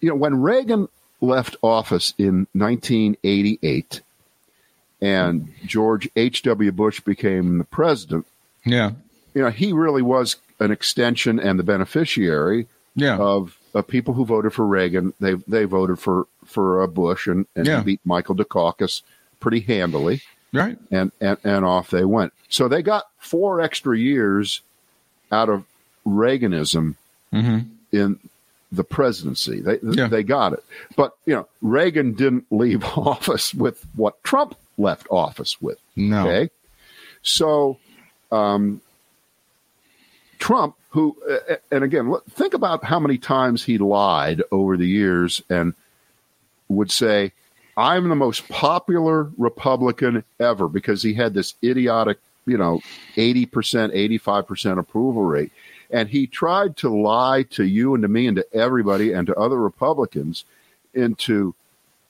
[0.00, 0.88] You know, when Reagan
[1.22, 4.00] left office in 1988
[5.00, 6.72] and George H.W.
[6.72, 8.26] Bush became the president,
[8.64, 8.92] yeah,
[9.36, 14.24] you know, he really was an extension and the beneficiary yeah, of, of people who
[14.24, 15.12] voted for Reagan.
[15.20, 17.82] They they voted for for uh, Bush and, and Yeah.
[17.82, 19.02] beat Michael Dukakis
[19.38, 20.22] pretty handily
[20.54, 22.32] right, and, and and off they went.
[22.48, 24.62] So they got four extra years
[25.30, 25.64] out of
[26.06, 26.94] Reaganism
[27.30, 27.58] hmm
[27.92, 28.18] in
[28.72, 29.60] the presidency.
[29.60, 30.08] They Yeah.
[30.08, 30.64] they got it,
[30.96, 35.78] but you know Reagan didn't leave office with what Trump left office with.
[35.96, 36.50] no, Okay,
[37.22, 37.78] so
[38.32, 38.80] um,
[40.38, 45.42] Trump, who uh, and again, think about how many times he lied over the years
[45.50, 45.74] and
[46.68, 47.32] would say,
[47.76, 52.80] "I'm the most popular Republican ever," because he had this idiotic, you know,
[53.16, 55.52] eighty percent, eighty-five percent approval rate,
[55.90, 59.36] and he tried to lie to you and to me and to everybody and to
[59.36, 60.44] other Republicans
[60.94, 61.54] into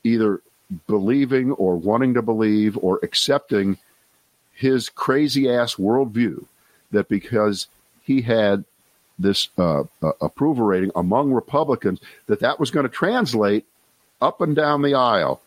[0.04, 0.40] either
[0.86, 3.78] believing or wanting to believe or accepting
[4.52, 6.44] his crazy ass worldview
[6.90, 7.66] that because
[8.06, 8.64] he had
[9.18, 13.64] this uh, uh, approval rating among Republicans, that that was going to translate
[14.20, 15.40] up and down the aisle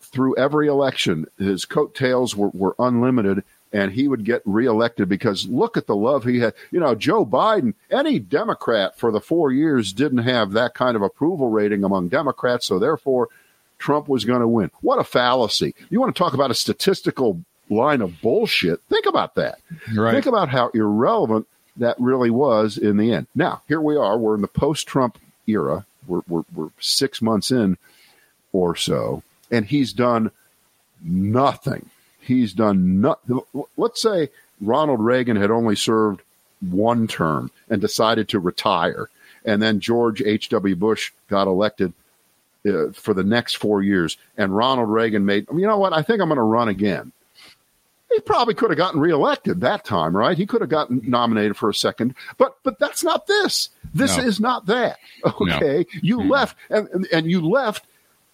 [0.00, 1.26] through every election.
[1.38, 6.24] His coattails were, were unlimited, and he would get reelected because look at the love
[6.24, 6.54] he had.
[6.70, 11.02] You know, Joe Biden, any Democrat for the four years didn't have that kind of
[11.02, 13.28] approval rating among Democrats, so therefore
[13.78, 14.70] Trump was going to win.
[14.80, 15.74] What a fallacy.
[15.90, 18.80] You want to talk about a statistical line of bullshit?
[18.88, 19.58] Think about that.
[19.94, 21.46] right, Think about how irrelevant
[21.76, 23.26] that really was in the end.
[23.34, 24.18] Now, here we are.
[24.18, 25.86] We're in the post Trump era.
[26.06, 27.76] We're, we're, we're six months in
[28.52, 30.30] or so, and he's done
[31.02, 31.90] nothing.
[32.20, 33.40] He's done nothing.
[33.76, 36.22] Let's say Ronald Reagan had only served
[36.60, 39.08] one term and decided to retire,
[39.44, 40.76] and then George H.W.
[40.76, 41.92] Bush got elected
[42.66, 46.20] uh, for the next four years, and Ronald Reagan made, you know what, I think
[46.20, 47.12] I'm going to run again.
[48.16, 50.38] He probably could have gotten reelected that time, right?
[50.38, 53.68] He could have gotten nominated for a second, but but that's not this.
[53.92, 54.24] This No.
[54.24, 54.96] is not that.
[55.24, 57.84] Okay, you left, and, and and you left,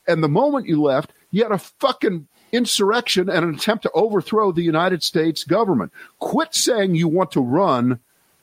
[0.07, 4.53] and the moment you left, you had a fucking insurrection and an attempt to overthrow
[4.53, 5.91] the United States government.
[6.21, 7.99] Quit saying you want to run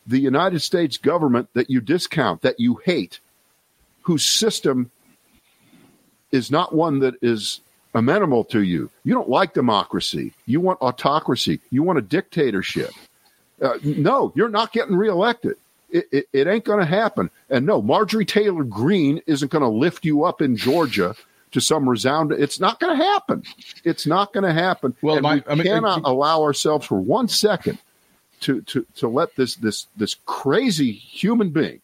[0.05, 3.21] the United States government that you discount, that you hate,
[4.01, 4.91] whose system
[6.33, 7.61] is not one that is
[7.99, 8.89] amenable to you.
[9.03, 10.33] You don't like democracy.
[10.47, 11.59] You want autocracy.
[11.69, 12.91] You want a dictatorship.
[13.61, 15.55] Uh, no, you're not getting reelected.
[15.91, 17.29] It, it, it ain't going to happen.
[17.49, 21.15] And no, Marjorie Taylor Greene isn't going to lift you up in Georgia
[21.51, 22.31] to some resound.
[22.31, 23.43] It's not going to happen.
[23.83, 24.95] It's not going to happen.
[25.01, 27.79] Well, my- we I mean, cannot it- allow ourselves for one second
[28.41, 31.81] to, to, to let this, this, this crazy human being,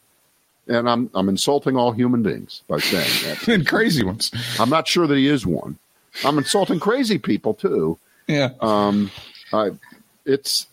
[0.68, 3.48] and I'm, I'm insulting all human beings by saying that.
[3.54, 4.32] and crazy ones.
[4.60, 5.78] I'm not sure that he is one.
[6.24, 7.98] I'm insulting crazy people too.
[8.28, 9.12] Yeah, Um,
[9.54, 9.72] I,
[10.26, 10.68] it's.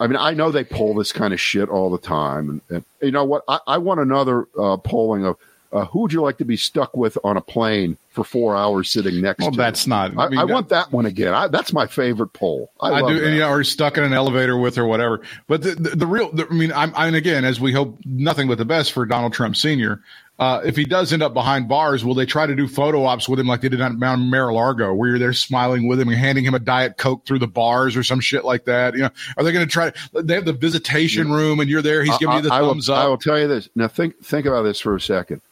[0.00, 2.84] I mean, I know they poll this kind of shit all the time, and, and
[3.00, 3.44] you know what?
[3.46, 5.36] I, I want another uh, polling of
[5.72, 8.90] uh, who would you like to be stuck with on a plane for four hours
[8.90, 9.56] sitting next well, to?
[9.56, 10.16] that's not.
[10.18, 11.32] I, mean, I want that one again.
[11.32, 12.70] I, that's my favorite poll.
[12.80, 13.24] I, I, do, that.
[13.24, 15.22] and, you know, or stuck in an elevator with or whatever.
[15.46, 17.96] But the the, the real, the, I mean, I'm, I mean, again, as we hope
[18.04, 20.02] nothing but the best for Donald Trump Senior.
[20.42, 23.28] Uh, if he does end up behind bars, will they try to do photo ops
[23.28, 26.18] with him like they did on Mount Mar-a-Lago, where you're there smiling with him and
[26.18, 28.94] handing him a diet coke through the bars or some shit like that?
[28.94, 29.92] You know, are they going to try?
[30.12, 32.02] They have the visitation room, and you're there.
[32.02, 33.04] He's giving you the I, thumbs will, up.
[33.04, 33.68] I will tell you this.
[33.76, 35.42] Now think think about this for a second.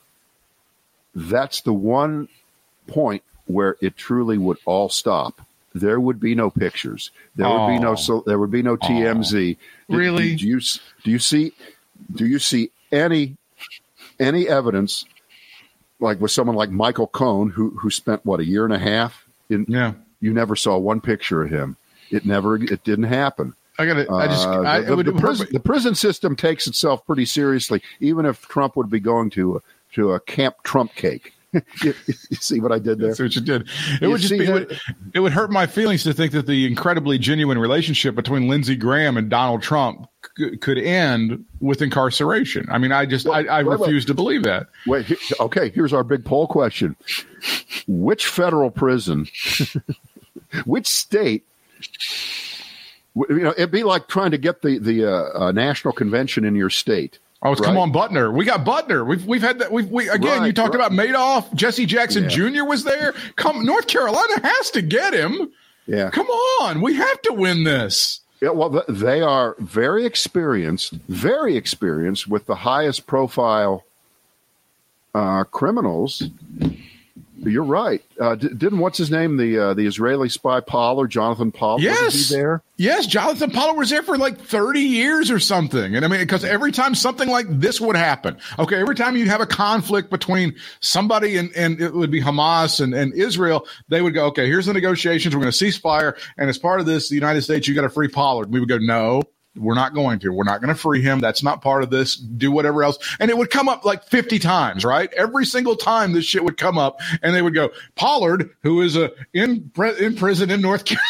[1.14, 2.26] That's the one
[2.88, 5.40] point where it truly would all stop.
[5.72, 7.12] There would be no pictures.
[7.36, 9.56] There would be no so there would be no TMZ.
[9.88, 10.34] Do- Really?
[10.34, 10.60] Do, you
[11.04, 11.52] do you see
[12.12, 13.36] do you see any
[14.20, 15.04] any evidence
[15.98, 19.26] like with someone like Michael Cohen who who spent what a year and a half
[19.48, 19.92] in yeah.
[20.20, 21.76] you never saw one picture of him.
[22.10, 23.54] It never it didn't happen.
[23.78, 24.12] I got to.
[24.12, 24.46] I just.
[24.46, 28.76] Uh, I, the, the prison, the prison system takes itself pretty seriously, even if Trump
[28.76, 29.60] would be going to a,
[29.94, 31.32] to a Camp Trump cake.
[31.82, 33.08] you, you see what I did there?
[33.08, 33.62] That's what you did.
[33.62, 34.44] It You would just be.
[34.44, 34.80] It would,
[35.14, 39.16] it would hurt my feelings to think that the incredibly genuine relationship between Lindsey Graham
[39.16, 42.66] and Donald Trump c- could end with incarceration.
[42.70, 43.26] I mean, I just.
[43.26, 43.86] I, I wait, wait.
[43.86, 44.68] refuse to believe that.
[44.86, 45.70] Wait, he- okay.
[45.70, 46.94] Here's our big poll question:
[47.88, 49.26] Which federal prison,
[50.64, 51.46] which state?
[53.14, 56.54] You know, it'd be like trying to get the the uh, uh, national convention in
[56.54, 57.18] your state.
[57.42, 58.32] Oh, it's come on, Butner.
[58.34, 59.06] We got Butner.
[59.06, 59.72] We've we've had that.
[59.72, 60.40] We've we again.
[60.40, 60.86] Right, you talked right.
[60.86, 61.52] about Madoff.
[61.54, 62.28] Jesse Jackson Yeah.
[62.28, 62.64] Jr.
[62.64, 63.14] was there.
[63.36, 65.50] Come, North Carolina has to get him.
[65.86, 66.10] Yeah.
[66.10, 66.26] Come
[66.60, 68.20] on, we have to win this.
[68.40, 73.84] Yeah, well, they are very experienced, very experienced with the highest profile
[75.14, 76.22] uh, criminals.
[77.42, 78.02] You're right.
[78.20, 81.82] Uh, d- didn't what's his name the uh, the Israeli spy Pollard, Jonathan Pollard?
[81.82, 82.62] Yes, he there?
[82.76, 85.96] Yes, Jonathan Pollard was there for like 30 years or something.
[85.96, 89.28] And I mean, because every time something like this would happen, okay, every time you'd
[89.28, 94.02] have a conflict between somebody and, and it would be Hamas and, and Israel, they
[94.02, 95.34] would go, okay, here's the negotiations.
[95.34, 96.16] We're going to cease fire.
[96.36, 98.50] And as part of this, the United States, you got to free Pollard.
[98.50, 99.22] We would go, no.
[99.56, 100.30] We're not going to.
[100.30, 101.20] We're not going to free him.
[101.20, 102.16] That's not part of this.
[102.16, 102.98] Do whatever else.
[103.18, 105.12] And it would come up like 50 times, right?
[105.14, 108.96] Every single time this shit would come up and they would go, Pollard, who is
[108.96, 111.02] a in, in prison in North Carolina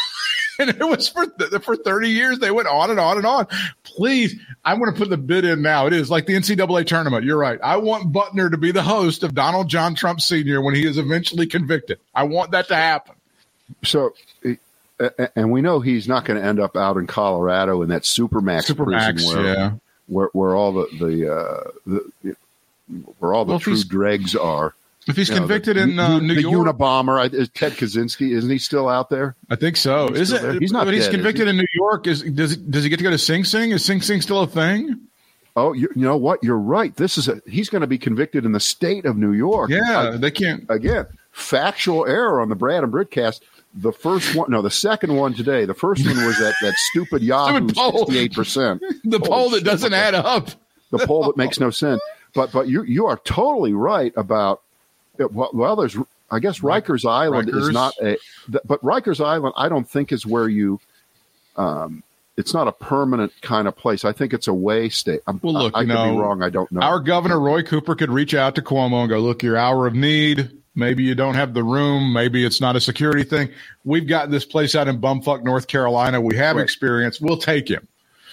[0.60, 2.38] and it was for th- for 30 years.
[2.38, 3.46] They went on and on and on.
[3.82, 5.86] Please, I'm going to put the bid in now.
[5.86, 7.24] It is like the NCAA tournament.
[7.24, 7.58] You're right.
[7.62, 10.60] I want Butner to be the host of Donald John Trump Sr.
[10.60, 11.98] when he is eventually convicted.
[12.14, 13.14] I want that to happen.
[13.84, 14.14] So,
[14.46, 14.50] uh,
[15.36, 18.66] and we know he's not going to end up out in Colorado in that supermax,
[18.70, 19.72] Supermax, prison where, yeah.
[20.06, 22.36] where where all the the, uh, the
[23.18, 24.74] where all the Well, true dregs are.
[25.06, 28.32] If he's You know, convicted the, in uh, the New York, Unabomber, is Ted Kaczynski,
[28.32, 29.34] isn't he still out there?
[29.48, 30.08] I think so.
[30.08, 30.56] He's Is still there.
[30.56, 30.60] it?
[30.62, 31.50] He's not But he's dead, is convicted he?
[31.50, 32.06] in New York.
[32.06, 33.70] Is does does he get to go to Sing Sing?
[33.70, 35.00] Is Sing Sing still a thing?
[35.56, 36.44] Oh, you, you know what?
[36.44, 36.94] You're right.
[36.94, 39.70] This is a, he's going to be convicted in the state of New York.
[39.70, 40.64] Yeah, I- they can't.
[40.68, 43.40] again, factual error on the Brad and Britcast.
[43.74, 45.64] The first one, no, the second one today.
[45.64, 47.98] The first one was that that stupid Yahoo Stupid poll.
[48.06, 48.82] sixty eight percent.
[49.04, 50.48] The poll that doesn't add up.
[50.90, 52.00] the poll that makes no sense.
[52.34, 54.62] But but you you are totally right about
[55.18, 55.96] well, well there's
[56.30, 57.62] I guess Rikers Island Rikers.
[57.62, 58.16] is not a
[58.64, 60.80] but Rikers Island I don't think is where you
[61.56, 62.02] um
[62.36, 64.04] it's not a permanent kind of place.
[64.04, 65.20] I think it's a way state.
[65.26, 66.42] I'm, Well, look, I, I could know, be wrong.
[66.42, 66.80] I don't know.
[66.80, 69.94] Our governor Roy Cooper could reach out to Cuomo and go, "Look, your hour of
[69.94, 70.50] need.
[70.80, 72.12] Maybe you don't have the room.
[72.12, 73.50] Maybe it's not a security thing.
[73.84, 76.20] We've got this place out in bumfuck North Carolina.
[76.20, 76.62] We have Right.
[76.62, 77.20] experience.
[77.20, 77.86] We'll take him."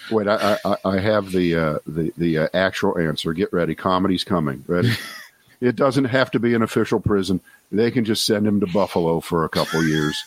[0.09, 3.33] Wait, I I, I have the uh, the the uh, actual answer.
[3.33, 3.75] Get ready.
[3.75, 4.63] Comedy's coming.
[4.65, 4.93] Ready.
[5.61, 7.41] it doesn't have to be an official prison.
[7.71, 10.23] They can just send him to Buffalo for a couple years.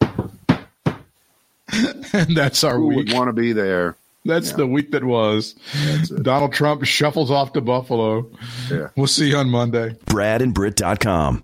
[2.12, 2.96] and that's our Who week.
[2.98, 3.96] would want to be there?
[4.24, 5.54] That's the week that was.
[6.20, 8.30] Donald Trump shuffles off to Buffalo.
[8.70, 8.88] Yeah.
[8.94, 9.96] We'll see you on Monday.
[10.06, 11.42] BradandBrit.com.